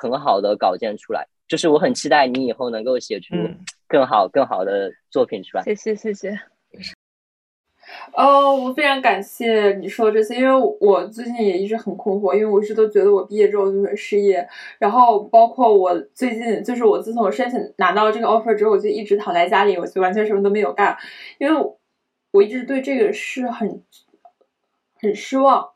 [0.00, 3.34] 很好的稿件出来，就是我很期待你以后能够写出
[3.86, 5.62] 更好、更好的作品出来。
[5.62, 6.40] 谢谢，谢谢。
[8.14, 14.48] 哦，我非常感谢你说这些，因为我最近也一直很困惑，因为我一直都觉得我毕业之后就会失业，
[14.78, 20.96] 然后包括我最近，就是我自从我申请拿到这个 offer 之后，我就一直躺在家里，我就完全什么都没有干，
[21.38, 21.72] 因为
[22.30, 23.82] 我一直对这个事很
[24.94, 25.70] 很失望。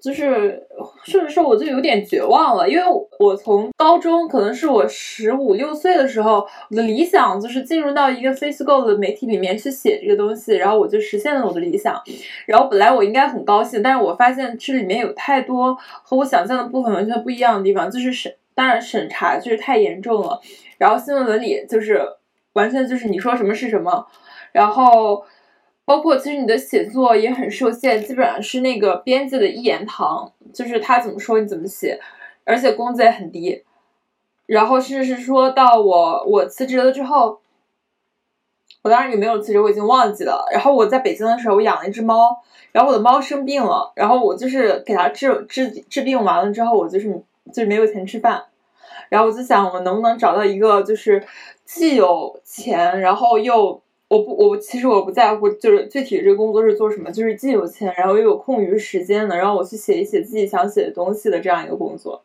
[0.00, 0.66] 就是，
[1.04, 2.82] 甚至说我就有点绝望了，因为
[3.18, 12.00] 我从高中，可能是我十五六岁的时候，我的理想就是进入到一个 Facebook 的媒体里面去写这个东西，然后我就实现了我的理想。
[12.46, 20.40] 然后本来我应该很高兴，但是我发现这里面有太多和我想象的部分完全不一样的地方，就是审，当然审查就是太严重了，
[20.78, 22.00] 然后新闻伦理就是
[22.54, 24.06] 完全就是你说什么是什么，
[24.52, 25.22] 然后。
[25.90, 31.98] 包括其实你的写作也很受限，基本上是那个编辑的一言堂，就是他怎么说你怎么写，
[32.44, 33.64] 而且工资也很低。
[34.46, 37.40] 然后甚至是说到我我辞职了之后，
[38.82, 40.46] 我当时有没有辞职我已经忘记了。
[40.52, 47.10] 然后我在北京的时候，我养了一只猫，然后我的猫生病了，然后我就是给它治治治病完了之后，我就是
[47.52, 48.44] 就是没有钱吃饭，
[49.08, 51.26] 然后我就想我能不能找到一个就是
[51.64, 53.82] 既有钱，然后又。
[54.10, 62.24] 我不，我其实我不在乎，就是具体这个工作是做什么，就是既有钱，然后又有空余时间的，让我去写一写自己想写的东西的这样一个工作。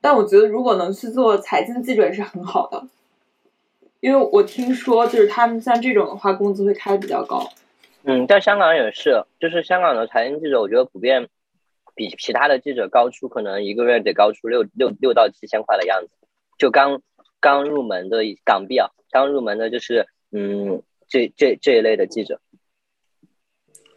[0.00, 2.86] 但我觉得，如果能去做财经记者也是很好的，
[3.98, 7.48] 因为我听说，就是他们像这种的话，工资会开的比较高。
[8.04, 11.28] 嗯，在香港也是，就是香港的财经记者，我觉得普遍
[11.96, 16.10] 比其他的记者高出，可能一个月得高出六六六到七千块的样子。
[16.56, 17.02] 就刚
[17.40, 20.06] 刚入门的港币啊，刚入门的就是。
[20.36, 22.40] 嗯，这这这一类的记者，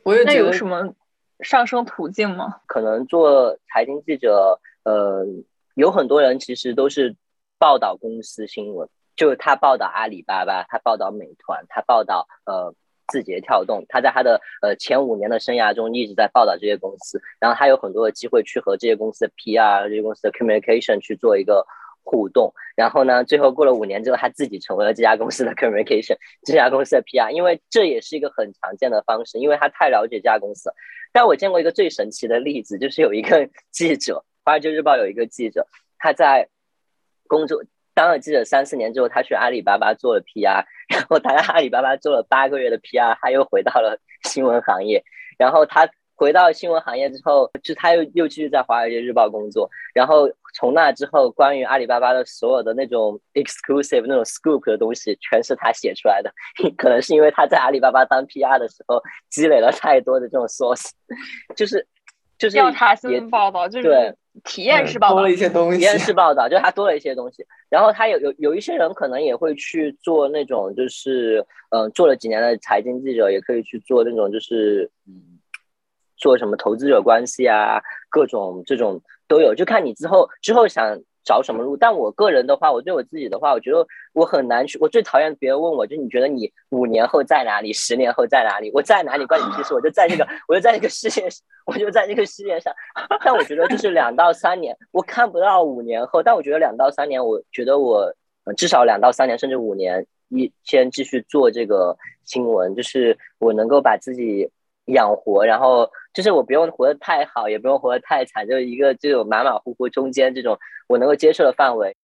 [0.03, 0.93] 我也那有什么
[1.39, 2.61] 上升途径吗？
[2.67, 5.25] 可能做财经记者，呃，
[5.73, 7.15] 有很多人其实都是
[7.57, 12.75] 报道公司新闻，就是他报道阿里巴巴，他报道美团，他报道呃
[13.07, 21.65] 字节跳动，他在他的呃前五年的生涯中一直在报道这些公司，然后他有很多的机会去和这些公司的 PR、这些公司的 communication 去做一个。
[22.09, 23.25] 互动，然后呢？
[23.25, 26.15] 最后过了五年之后，他自己成为了这家公司的 communication，
[26.47, 30.71] 这家公司的 PR，因为这也是一个很常见的方式，因为他太了解这家公司。
[31.11, 35.67] 但我见过一个最神奇的例子，就是有一个记者，《华尔街日报》有一个记者，
[35.99, 36.47] 他在
[37.27, 37.61] 工作
[37.93, 45.03] 当了记者三四年之后，他去阿里巴巴做了 PR，然后他在阿里巴巴做了八个月的 PR，他又回到了新闻行业，
[45.37, 45.89] 然后他。
[46.19, 50.27] 回到新闻行业之后，就他又又继续在《华尔街日报》工作，然后
[50.57, 56.31] 从那之后，关于阿里巴巴的所有的那种 exclusive 那种 scoop 的东西，全是他写出来的。
[56.75, 58.99] 可能是因为他在阿里巴巴当 PR 的时候
[59.29, 60.89] 积累了太多的这种 source，
[61.55, 61.85] 就是
[62.39, 65.77] 就是调查新闻报道，就是体验式报道，多了一些东西。
[65.77, 67.45] 体验式报道，就他多了一些东西。
[67.69, 75.35] 然后他有有有一些人可能也会去做那种，就是嗯，做了几年的财经记者，也可以去做那种，就是嗯。
[76.19, 77.79] 做什么投资者关系啊，
[78.09, 81.75] 各种这种都有，就看你之后之后想找什么路。
[81.75, 84.77] 但我个人的话，我对我自己的话，我觉得我很难去。
[84.79, 88.71] 我最讨厌别人问我，就你觉得你五年后在哪里，十年后在哪里？
[88.73, 89.73] 我在哪里关你屁事？
[89.73, 91.27] 我就在这个， 我就在这个世界，
[91.65, 92.73] 我就在这个世界上。
[93.23, 96.23] 但我觉得就是两到三年，我看不到五年后。
[96.23, 98.13] 但我觉得两到三年，我觉得我
[98.55, 104.49] 至少两到三年，甚至五年，一先继续做这个新闻，就是我能够把自己。
[104.87, 110.57] 养活，然后就是我不用活得太好，也不用活得太惨，就是一个这种马马虎虎中间这种
[110.87, 111.95] 我能够接受的范围。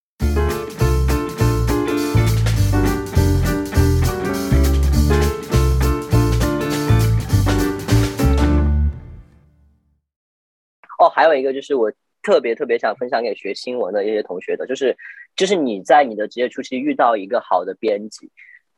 [11.00, 11.92] 哦，还有一个就是我
[12.22, 14.96] 特别特别想分享给学新闻的一些同学的，就是
[15.34, 18.30] 就是你在你的职业初期遇到一个好的编辑，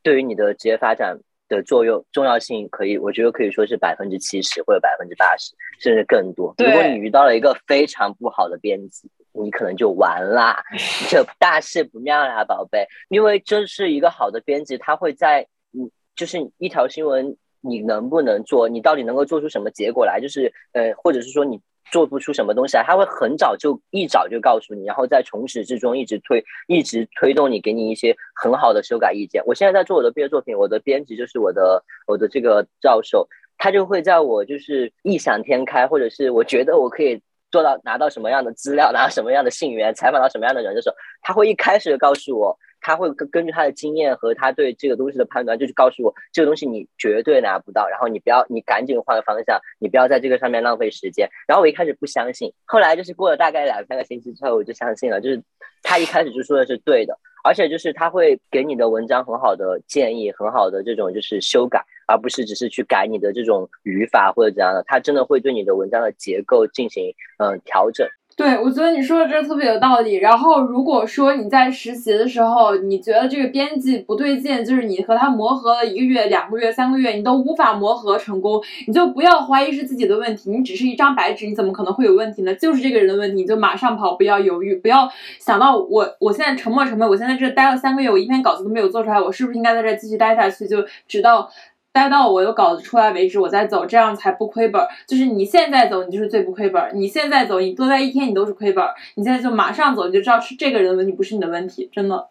[0.02, 1.18] 对于你的职业发展。
[1.48, 6.54] 的作用重要性可以，我觉得可以说是百分之七十或者百分之八十，甚至更多。
[6.58, 10.62] 如果你遇到了一个非常不好的编辑，你可能就完啦，
[11.08, 12.86] 这大事不妙啦，宝贝。
[13.08, 21.60] 因为这是一个好的编辑，他会在你就是一条新闻，你能不能做，你到底能够做出什么结果来，就是呃，或者是说你。
[21.90, 29.42] 做不出什么东西来，他会很早就一早就告诉你，然后在从始至终一直推，一直推动你，给你一些很好的修改意见。
[29.46, 33.28] 我现在在做我的毕业作品，我的编辑就是我的我的这个教授，
[33.58, 37.20] 他就会在我就是异想天开，或者是我觉得我可以
[37.50, 42.58] 做到拿到什么样的资料，拿到什么样的信源，采访到什么样的人的时候，他会一开始就告诉我。
[42.86, 51.28] 他会根根据他的经验和他对这个东西的判断，就去告诉我这个东西你绝对拿不到，然后你不要，你赶紧换个方向，你不要在这个上面浪费时间。
[51.48, 55.42] 然后我一开始不相信，后来就是过了大概两三个星期之后，我就相信了，就是
[55.82, 68.06] 他一开始就说的是对的，而且就是他会给你的文章很好的建议，很好的这种就是修改，而不是只是去改你的这种语法或者怎样的，他真的会对你的文章的结构进行嗯调整。
[68.36, 70.16] 对，我觉得你说的这特别有道理。
[70.16, 82.54] 然后，如果说你在实习的时候，你觉得这个编辑不对劲，就是你和他磨合了一个月、两个月、三个月，你都无法磨合成功，你就不要怀疑是自己的问题，你只是一张白纸，你怎么可能会有问题呢？
[82.54, 85.08] 就是这个人的问题，你就马上跑，不要犹豫，不要
[85.40, 91.48] 想到我我现在沉没成本，我现在这待了三个月，我一篇稿子都没有做出来，我是不是应该在这继续待下去，就直到。
[91.96, 94.86] 待到我有稿子出来为止，我再走，这样才不亏本。
[95.08, 96.90] 就是你现在走，你就是最不亏本。
[96.92, 98.84] 你现在走，你多待一天，你都是亏本。
[99.14, 102.28] 你现在就马上走，你就知道是这个人的问题，不是你的问题，真的。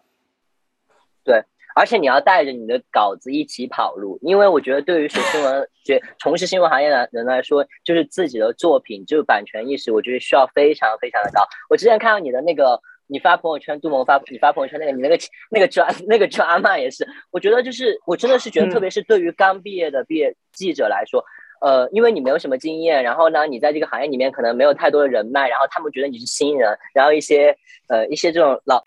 [1.24, 1.42] 对，
[1.74, 11.42] 而且你要带着你的稿子一起跑路，因为我觉得对于学新闻、学从事新闻行业的人来说，就是自己的作品，就是版权意识，我觉得需要非常非常的高。
[11.68, 12.80] 我之前看到你的那个。
[13.08, 15.16] 你发朋友圈，杜萌发你发朋友圈那个，你那个
[15.50, 21.24] 那个抓那个抓嘛也是，我觉得就是我真的是觉得，特别是对于刚毕业的毕业记者来说，
[21.60, 27.56] 呃，因为你没有什么经验，然后呢，你在这个行业里面可能没有太多的人脉，然后他们觉得你是新人，然后一些
[27.88, 28.82] 呃一些这种老，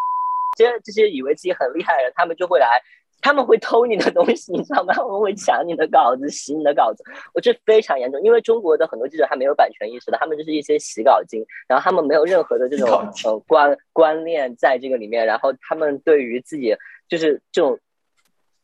[0.56, 2.80] 这些这些以为自己很厉害的人，他们就会来。
[3.22, 4.92] 他们会偷你的东西，你知道吗？
[4.94, 7.02] 他们会抢你的稿子，洗你的稿子。
[7.32, 12.88] 我这非常严重，因为中国的很多记者还没有版权意识的，他们就是一些洗稿精，然后他们没有任何的这种
[13.24, 16.76] 呃观观念在这个里面，然后他们对于自己
[17.08, 17.78] 就是这种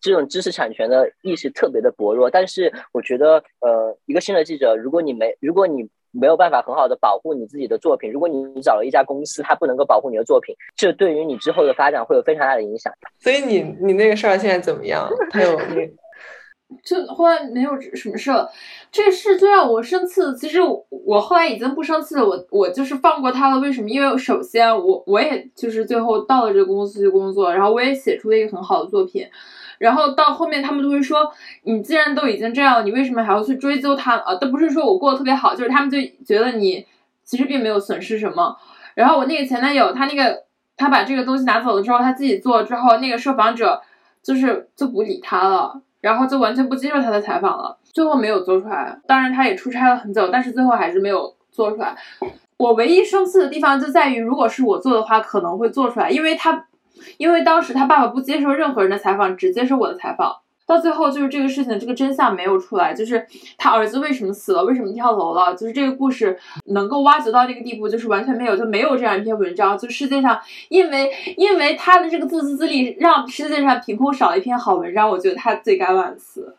[0.01, 2.29] 这种知识产权的意识特别的薄弱。
[2.29, 8.11] 但是我觉得，呃，一个新的记者，如果你没，如果你没有办法很好的保护你自己的作品。
[8.11, 12.93] 如果你找了一家公司，它不能够保护你的作品，这对于你之后的发展会有非常大的影响。
[13.19, 15.09] 所以你你那个事儿现在怎么样？
[15.31, 15.87] 还有那，
[16.85, 18.51] 就 后来没有什么事了。
[18.91, 20.61] 这事最让我生气的，其实
[20.91, 22.27] 我后来已经不生气了。
[22.27, 23.61] 我我就是放过他了。
[23.61, 23.89] 为什么？
[23.89, 29.27] 因为首先我我也就是最后到了这个公司去工作，然后我也写出了一个很好的作品。
[29.79, 31.33] 然后到后面，他们都会说，
[31.63, 34.17] 你既然都已经这样了，你为什么还要去追究他？
[34.19, 36.85] 呃，都不是说我过得特别好，就是他们就觉得你
[37.25, 38.57] 其实并没有损失什么。
[38.95, 40.43] 然后我那个前男友，他那个
[40.77, 43.81] 他把这个东西拿走了之后，他自己做之后，那个受访者
[44.23, 48.99] 就是就不理他了，然后就完全不接受他的采访了，最后没有做出来。
[49.07, 51.97] 当然他也出差了很久，但是最后还是没有做出来。
[52.57, 56.65] 我唯一生气的地方就在于，如果是我做的话，可能会做出来，因为他。
[57.17, 60.41] 因为当时他爸爸不接受任何人的采访，只接受我的采访。
[60.67, 63.27] 到最后就是这个事情，这个真相没有出来，就是
[63.57, 69.79] 他儿子为什么死了，为什么跳楼了，就是这个故事能够挖掘到这个地步，就是完全没有，就没有这样一篇文章。
[69.79, 70.39] 就世界上，
[70.69, 76.55] 因为因为他的这个自私自利，让世界上凭空少了一篇好文章，我觉得他罪该万死。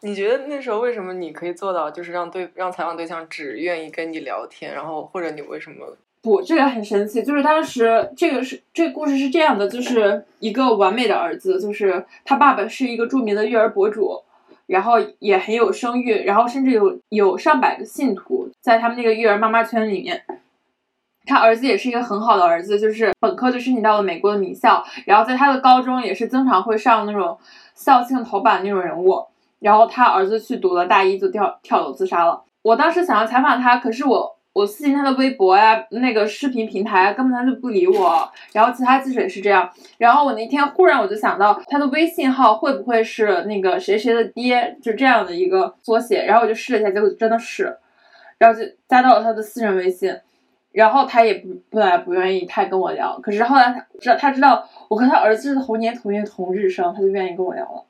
[0.00, 5.96] 你觉得那时候为什么你可以做到，就是让对让采访对象只愿意跟你聊天，然后或者你为什么？
[6.24, 14.22] 不，这个很神奇，就是当时这个是这个故事是这样的，就是一个完美的儿子，就是他爸爸是一个著名的育儿博主，
[14.64, 20.24] 然后也很有声誉，然后甚至有有上百个信徒在他们那个育儿妈妈圈里面。
[21.26, 27.38] 他儿子也是一个很好的儿子，就是本科就申请到了美国的名校，然后在他的高中也是经常会上那种
[27.74, 29.26] 校庆头版那种人物。
[29.60, 32.44] 然后他儿子去读了大一就跳跳楼自杀了。
[32.62, 34.38] 我当时想要采访他，可是我。
[34.54, 38.26] 我私信他的微博呀，那个视频平台根本他就不理我。
[38.52, 39.68] 然后其他记者也是这样。
[39.98, 46.24] 然后我那天忽然我就想到他的微信号会不会是那个谁谁的爹，就这样的一个缩写。
[46.24, 47.76] 然后我就试了一下，结果真的是，
[48.38, 50.16] 然后就加到了他的私人微信。
[50.70, 53.18] 然后他也不不来不愿意太跟我聊。
[53.20, 57.84] 可是后来他知道他知道我和他儿子是同年同月同日生，他就愿意跟我聊了。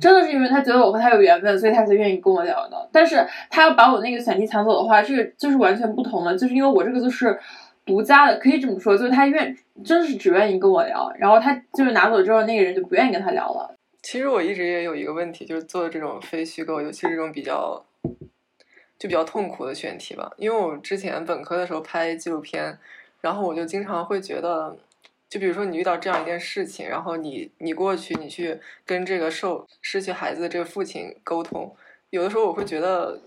[0.00, 2.88] 真的是因为他觉得我和他有缘分，所以他才愿意跟我聊的。
[2.90, 6.36] 但是他要把我那个选题抢走的话，这个就是完全不同的。
[6.36, 7.38] 就是因为我这个就是
[7.86, 13.74] 独家的，可以这么说，就是他愿真的是只愿意跟我聊，然后他就是拿走之后，那个人就不愿意跟他聊了。
[14.02, 17.82] 其实我一直也有一个问题，就是做这种非虚构，尤其是这种比较
[18.98, 20.30] 就比较痛苦的选题吧。
[20.36, 22.76] 因为我之前本科的时候拍纪录片，
[23.20, 24.76] 然后我就经常会觉得。
[25.32, 31.74] 就比如说你遇到这样一件事情，然后你你过去你去跟这个受失去孩子的这个父亲沟通，
[32.10, 33.18] 有的时候我会觉得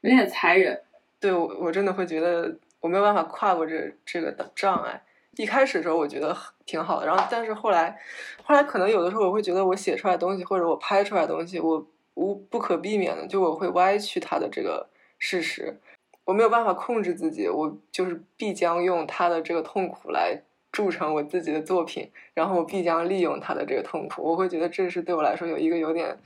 [0.00, 0.82] 有点残忍。
[1.20, 5.00] 对我我真的会觉得我没有办法跨过这这个障碍。
[5.36, 7.96] 一开始的时候我觉得挺好的，然后但是后来
[8.42, 14.88] 后来可能有的时候我会觉得我写出来的东西或者我拍出来的东西，我无不可避免的就我会歪曲它的这个
[15.20, 15.78] 事实，
[16.24, 20.42] 我没有办法控制自己，我就是必将用他的这个痛苦来。
[20.78, 24.22] 铸成我自己的作品，然后我必将利用他的这个痛苦。
[24.22, 26.16] 我会觉得这是对我来说有一个有点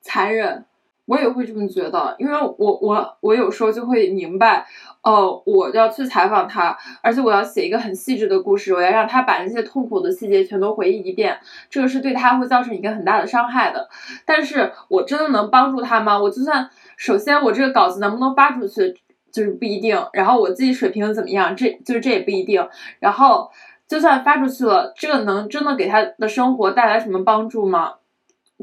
[0.00, 0.64] 残忍，
[1.06, 4.64] 我也会这么觉得，因为我我我有时候就会明白，
[5.02, 13.88] 哦，我要去采访他，而且我要写一个很细致的故事，我要让他把那些痛苦的细节全都回忆一遍，这个是对他会造成一个很大的伤害的。
[14.24, 16.16] 但是我真的能帮助他吗？
[16.16, 18.94] 我就算首先我这个稿子能不能发出去？
[19.32, 22.68] 就是不一定，然后我自己水平怎么样，这就是这也不一定。
[22.98, 23.50] 然后
[23.88, 27.94] 就算发出去了，这个能真的给他的生活带来什么帮助吗？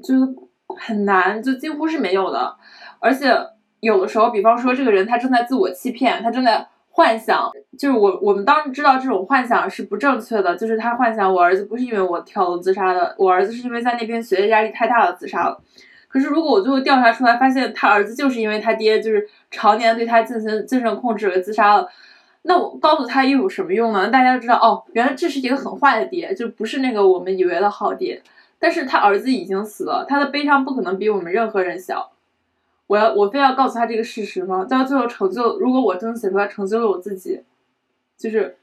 [0.04, 0.16] 就
[0.76, 2.56] 很难，就几乎是没有的。
[3.00, 3.36] 而且
[3.80, 15.62] 有的时候，比方说这个人他正在自我欺骗，他正在幻想，就是我我们当时知道这种幻想是不正确的，就是他幻想我儿子不是因为我跳楼自杀的，我儿子是因为在那边学业压力太大了自杀了。
[16.08, 21.88] 可是，如果我最后调查出来，发现他儿子就是因为他爹就是常年对他进行精神控制而自杀了，
[22.44, 24.10] 那我告诉他又有什么用呢？
[24.10, 28.22] 大家都知道，哦，原来这是一个很坏的爹，就不是那个我们以为的好爹。
[28.58, 32.12] 但是他儿子已经死了，他的悲伤不可能比我们任何人小。
[32.88, 34.64] 我要我非要告诉他这个事实吗？
[34.64, 37.42] 到最后成就，如果我真的写出来成就了我自己，
[38.18, 38.58] 就是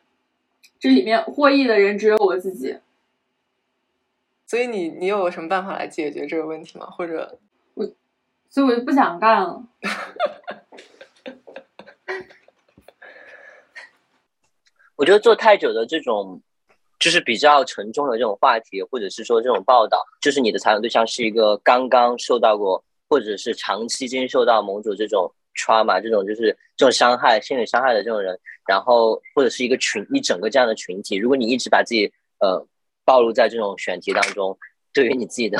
[0.81, 2.77] 这里面获益的人只有我自己。
[4.47, 6.87] 所以你你有什么办法来解决这个问题吗？
[6.87, 7.39] 或者
[7.75, 7.85] 我，
[8.51, 9.65] 所以我就不想干了。
[14.97, 16.41] 我觉得做太久的这种，
[17.01, 28.39] 就是比较沉重的这种话题，或者是说这种报道，就是你的采访对象是一个刚刚受到过，或者是长期经受到某种这种 trauma 这种就是这种伤害、心理伤害的这种人，
[28.69, 32.67] 然后或者是一个群一整个这样的群体，如果你一直把自己呃。
[33.05, 34.59] 暴露在这种选题当中，
[34.93, 35.59] 对于你自己的，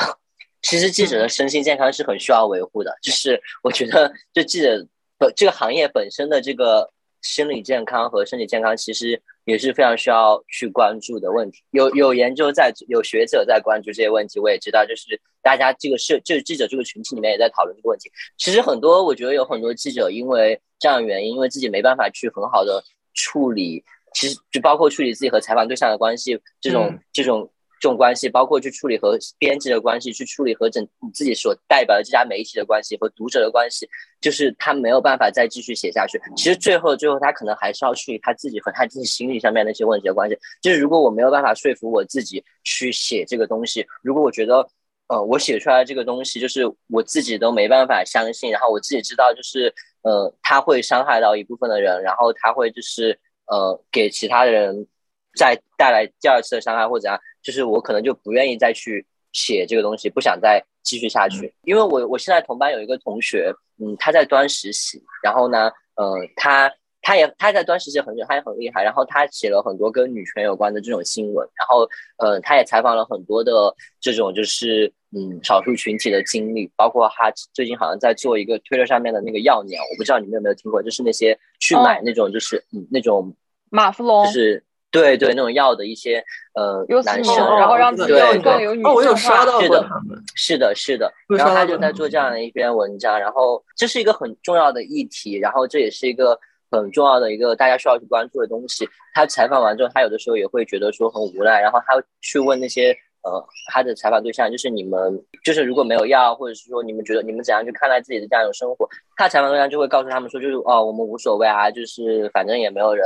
[0.61, 2.95] 其实记者的身心健康是很需要维护的。
[3.01, 4.85] 就是我觉得，就记者
[5.17, 6.91] 本这个行业本身的这个
[7.21, 11.61] 心理健康和身体健康，其实也是非常需要去关注的问题。
[11.71, 14.39] 有有研究在，有学者在关注这些问题。
[14.39, 18.11] 我也知道，就是大家这个社就是记者这个群体里面也在讨论这个问题。
[18.37, 23.83] 其实很多，我觉得有很多记者因为这样原因，因为自己没办法去很好的处理。
[24.15, 27.51] 其实就包括处理自己和采访对象的关系，这种这种
[27.81, 33.87] 这种关系，包括去处理和编辑的关系，去处理和整你自己所代表的这家媒体的关系和读者的关系，
[34.21, 36.17] 就是他没有办法再继续写下去。
[36.35, 40.37] 其实最后最后他可能还是要处理他自己和他自己心理上面那些问题的关系。
[40.61, 44.65] 就是如果我没有办法说服我自己去写这个东西，如果我觉得
[45.09, 49.71] 呃我写出来的这个东西就是我自己都没办法相信，然后我自己知道就是
[50.03, 53.19] 呃他会伤害到一部分的人，然后他会就是。
[53.47, 54.87] 呃，给其他人
[55.35, 61.53] 再带来第二次的伤害或者怎样，就是我可能就不愿意再去写这个东西，不想再继续下去。
[61.63, 66.71] 因为我我现在同班有一个同学，嗯，他在端实习，然后呢，呃，他。
[67.05, 68.83] 他也他在端实习很久，他也很厉害。
[68.83, 71.47] 然后他写了很多跟女权有关的这种新闻。
[71.53, 71.87] 然后，
[72.17, 73.71] 呃，他也采访了很多的
[74.01, 83.35] 这种就是嗯少数群体的经历，包括他最近好像在做一个推特上面的那个药鸟，我不知道你们有没有听过，就是那些去买那种就是嗯那种
[83.69, 86.23] 马弗龙，就是对对那种药的一些
[86.55, 88.89] 呃男生，然后让自己更有女性化。
[88.89, 91.13] 哦，我有刷到过他们，是的，是的。
[91.37, 96.39] 然后他就在做这样的一篇文章，然后这是一个很重要的议题，然后这也是一个。
[96.81, 98.87] 很重要的一个大家需要去关注的东西。
[99.13, 102.91] 他采访完之后，他有的时候也会觉得说很无奈，然后他去问那些
[103.23, 108.87] 呃他的采访对象，就是你们就是如果没有药，或者是说你们觉得你们怎样去看待自己的这样一种生活？
[109.17, 113.05] 他采访对象就会告诉他们说，就是哦我们无所谓啊，就是反正也没有人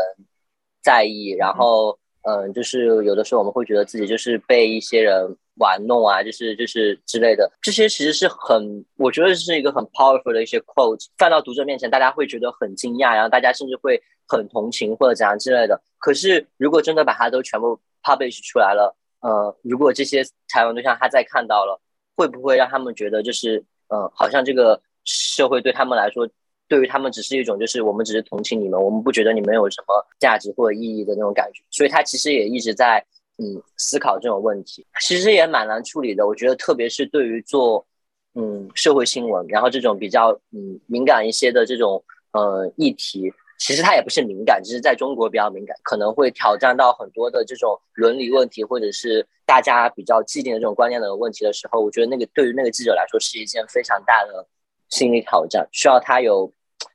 [0.81, 5.37] 在意，然后嗯就是有的时候我们会觉得自己就是被一些人。
[5.59, 15.79] 玩弄啊，就是就是之类的，这些其实是很，我觉得是一个很 powerful 的一些 quote，放到读者面前，大家会觉得很惊讶，然后大家甚至会很同情或者怎样之类的。
[15.97, 21.79] 可是如果真的把它都全部 publish 出来了，呃，如果这些采访对象他再看到了，
[22.15, 26.27] 会不会让他们觉得就是，呃，好像这个社会对他们来说，
[26.69, 31.61] 对于他们只是一种就是我们只是同情你们，我们不觉得你们有什么价值或者意义的那种感觉。
[31.69, 33.05] 所以他其实也一直在。
[33.41, 36.27] 嗯，思考这种问题其实也蛮难处理的。
[36.27, 37.87] 我觉得，特别是对于做
[38.35, 42.03] 嗯社会新闻，然后这种比较嗯敏感一些的这种
[42.33, 54.45] 呃议题，其实它也不是敏感，只是在中国比较敏感，可能会挑战到很多的这种伦理问题，或者是大家比较既定的这种观念的问题的时候，我觉得那个对于那个记者来说是一件非常大的
[54.89, 56.51] 心理挑战，需要他有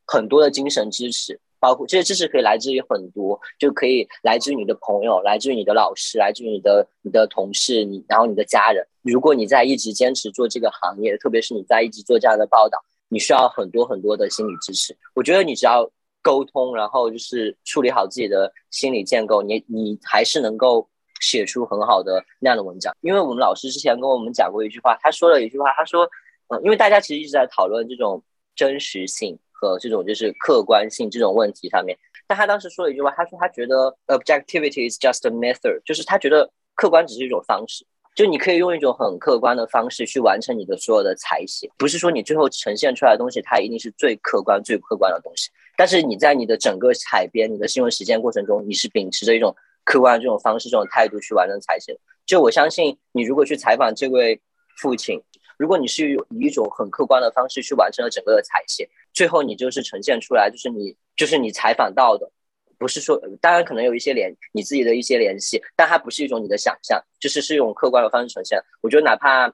[0.07, 1.41] 很多的精神支持。
[1.65, 8.86] 包括这些知识可以来自于很多，就可以来自于你的朋友，来自于你的老师，来自于你的你的同事，你然后你的家人。
[9.01, 12.78] 如果你在一直坚持做这个行业，特别是你在一直做这样的报道，
[13.09, 14.95] 你需要很多很多的心理支持。
[15.15, 20.86] 我觉得你只要沟通，然后就是处理好自己的心理建构，你你还是能够
[21.23, 22.95] 写出很好的那样的文章。
[23.01, 26.07] 因为我们老师之前跟我们讲过一句话，他说了一句话，他说，
[26.49, 28.23] 嗯，因为大家其实一直在讨论这种
[28.55, 29.39] 真实性。
[29.65, 31.97] 呃这种就是客观性这种问题上面，
[32.27, 49.55] 但他当时说了一句话，他说他觉得 objectivity is just a method，就是他觉得客观只是一种方式，就你可以用一种很客观的方式去完成你的所有的采写，不是说你最后呈现出来的东西它一定是最客观、最客观的东西，但是你在你的整个采编、你的新闻实践过程中，你是秉持着一种
[49.85, 51.99] 客观的这种方式、这种态度去完成采写。
[52.27, 54.41] 就我相信，你如果去采访这位
[54.78, 55.20] 父亲。
[55.57, 62.31] 如果你是以一种很客观的方式去完成了整个的采写，最后你就是呈现出来，就是你就是你采访到的，
[62.77, 68.61] 不是说当然可能有一些联你自己的一些联系，但它不是一种你的想象，就是是一种客观的方式呈现。
[68.82, 69.51] 我觉得哪怕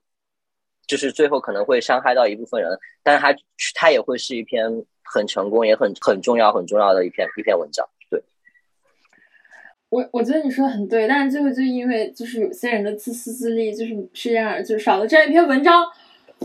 [0.86, 2.70] 就是最后可能会伤害到一部分人，
[3.02, 3.36] 但是它
[3.74, 4.64] 它也会是一篇
[5.04, 7.86] 很成功也很很重要很重要的一篇一篇文章。
[8.10, 8.20] 对，
[9.90, 15.84] 我我觉得你说的很对，但是最后就因为就是有些人的自私自利，就是是这样，就是少了这样一篇文章。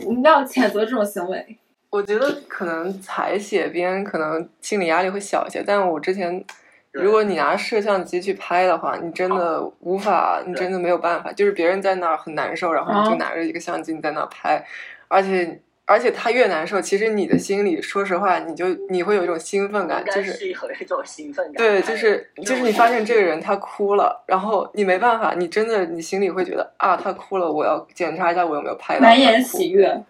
[0.06, 1.58] 我们要谴责这种行为。
[1.96, 6.44] 我觉得可能采写编可能心理压力会小一些，但我之前，
[6.92, 11.32] 如果你拿摄像机去拍的话，你真的无法，你真的没有办法。
[11.32, 14.62] 就是别人在那儿很难受，然后你就拿着一个相机你在那儿拍，
[15.08, 21.56] 而且而且他越难受，其实你的心里，说实话，你就你会有一种兴奋感，就是有一种兴奋感。
[21.56, 29.02] 对，就是就是你发现这个人他哭了，然后你没办法，你真的你心里会觉得啊，他哭了，我要检查一下我有没有拍到。
[29.04, 30.04] 满眼喜悦。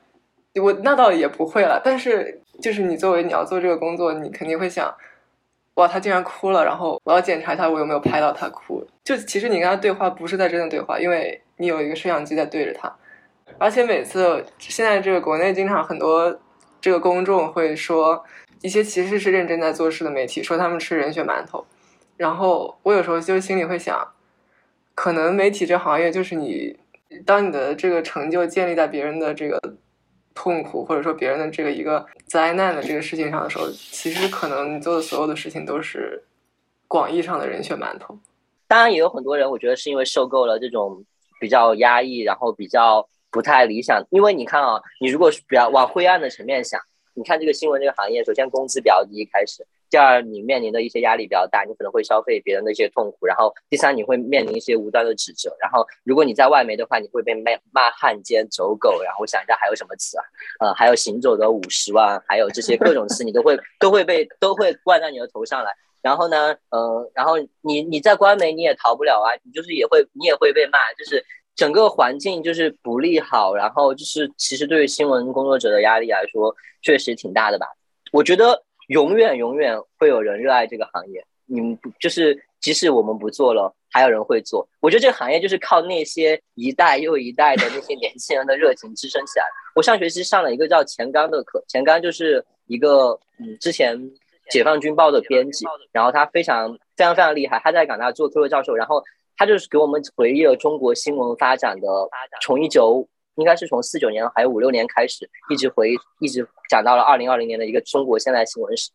[0.61, 4.93] 我那倒也不会了，但是就是你作为你要做这个工作，你肯定会想，
[5.73, 8.85] 哇，他竟然哭了，然后我要检查一下我有没有拍到他哭。
[9.03, 12.93] 就其实你跟他对话不是在真的对话，因为你有一个摄像机在对着他，
[13.57, 16.39] 而且每次现在这个国内经常很多
[16.79, 18.23] 这个公众会说
[18.61, 21.65] 一些其实是认真在做事的媒体说他们吃人血馒头，
[22.15, 24.07] 然后我有时候就心里会想，
[24.95, 26.77] 可能媒体这行业就是你
[27.25, 29.59] 当你的这个成就建立在别人的这个。
[30.35, 36.21] 痛苦或者说别人的这个一个灾难的这个事情上的时候，其实可能你做的所有的事情都是
[36.87, 38.19] 广义上的人血馒头。
[38.67, 41.03] 当然也有很多人，我觉得是因为受够了这种
[41.39, 44.05] 比较压抑，然后比较不太理想。
[44.11, 46.79] 因为你看啊，你如果是比较往灰暗的层面想，
[47.13, 49.65] 你看这个新闻这个行业，首先工资比较低，开始。
[49.95, 60.23] 第二你面临的一些压力比较大，你可能会消费别人的一些痛苦，然后第三你会面临一些无端的指责，然后如果你在外媒的话，你会被骂骂汉奸走狗，然后我想一下还有什么词啊？
[60.59, 65.71] 呃，还有行走的五十万，还有这些各种词，你都会 都会被都会灌到你的头上来。
[66.01, 71.23] 然后呢，呃，然后你你在官媒你也逃不了啊，你就是也会你也会被骂，就是
[71.55, 77.65] 整个环境就是不利好，然后就是其实对于新闻工作者的压力来说，确实挺大的吧。
[78.11, 84.67] 我觉得永远永远会有人热爱这个行业，你们不就是即使我们不做了，还有人会做。
[84.79, 89.45] 我觉得这个行业就是靠那些一代又一代的那些年轻人的热情支撑起来。
[89.75, 94.11] 我上学期上了一个叫钱刚的课，钱刚就是一个嗯之前。
[94.51, 99.03] 解放军报的编辑，然后他非常非常非常厉害，他在港大做客座教授，然后
[99.35, 101.87] 他就是给我们回忆了中国新闻发展的，
[102.43, 108.91] 从一九应该是从四九年还有五六年开始，一直回一直讲到了二零二零年的一个中国现代新闻史，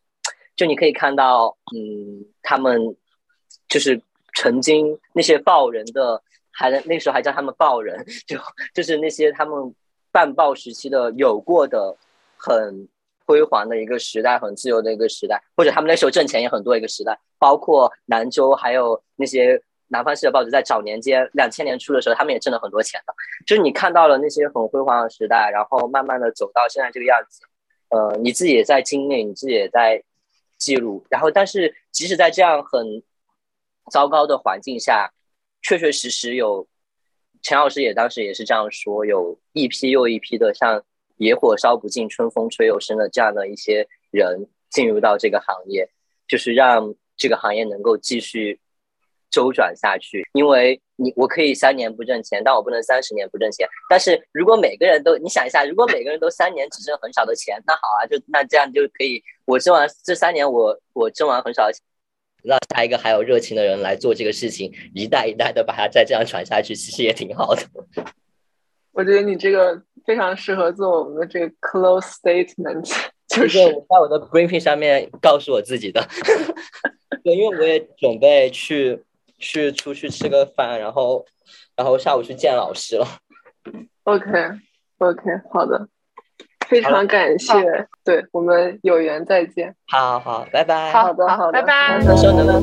[0.55, 2.95] 就你可以看到，嗯，他们
[3.67, 4.01] 就是
[4.35, 8.37] 曾经那些报人的，还那时候还叫他们报人，就
[8.73, 9.75] 就是那些他们
[10.11, 11.97] 办报时期的有过的
[12.37, 12.87] 很。
[13.23, 19.61] 辉煌的一个时代，很自由的一个时代，或者他们那时候挣钱也很多一个时代，包括南州，还有那些
[19.91, 23.13] 南方系的报纸，在早年间两千年初的时候，他们也挣了很多钱的。
[23.45, 27.41] 就是你看到了那些很辉煌的时代，然后慢慢的走到现在这个样子，
[27.89, 30.03] 呃，你自己也在经历，你自己也在
[30.57, 33.03] 记录，然后但是即使在这样很
[33.91, 35.11] 糟糕的环境下，
[35.61, 36.67] 确确实实有
[37.41, 40.83] 陈老师也当时也是这样说，有一批又一批的像。
[41.17, 45.87] 野火烧不尽，春风吹又生的这样的一些人进入到这个行业，
[46.27, 48.59] 就是让这个行业能够继续
[49.31, 50.23] 周转下去。
[50.33, 53.67] 因为你我可以三年不挣钱，但我不能三十年不挣钱。
[53.89, 61.81] 但是如果每个人都，你想一下，如果每个人都三年只挣很少的钱，那好啊，就那这样就可以，我挣完这三年，我我挣完很少的钱，
[62.43, 67.63] 让下一个还有热情的人来做这个事情，一代一代的把它再这样传下去，其实也挺好的。
[68.93, 69.81] 我觉得你这个。
[70.03, 72.91] 非常适合做我们的这个 close statement，
[73.29, 76.03] 就是我在我的 briefing 上面告诉我自己的。
[77.23, 78.99] 对，因为我也准备去
[79.41, 81.25] 去出去吃个饭，然后
[81.75, 83.05] 然后下午去见老师了。
[84.03, 84.29] OK
[84.99, 85.87] OK，好的，
[86.67, 87.51] 非常感谢，
[88.05, 89.75] 对我们有缘再见。
[89.87, 90.93] 好好，拜拜。
[90.93, 92.05] 好的好的，拜拜。
[92.05, 92.61] 到时候能不能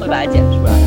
[0.00, 0.79] 会把它剪出来？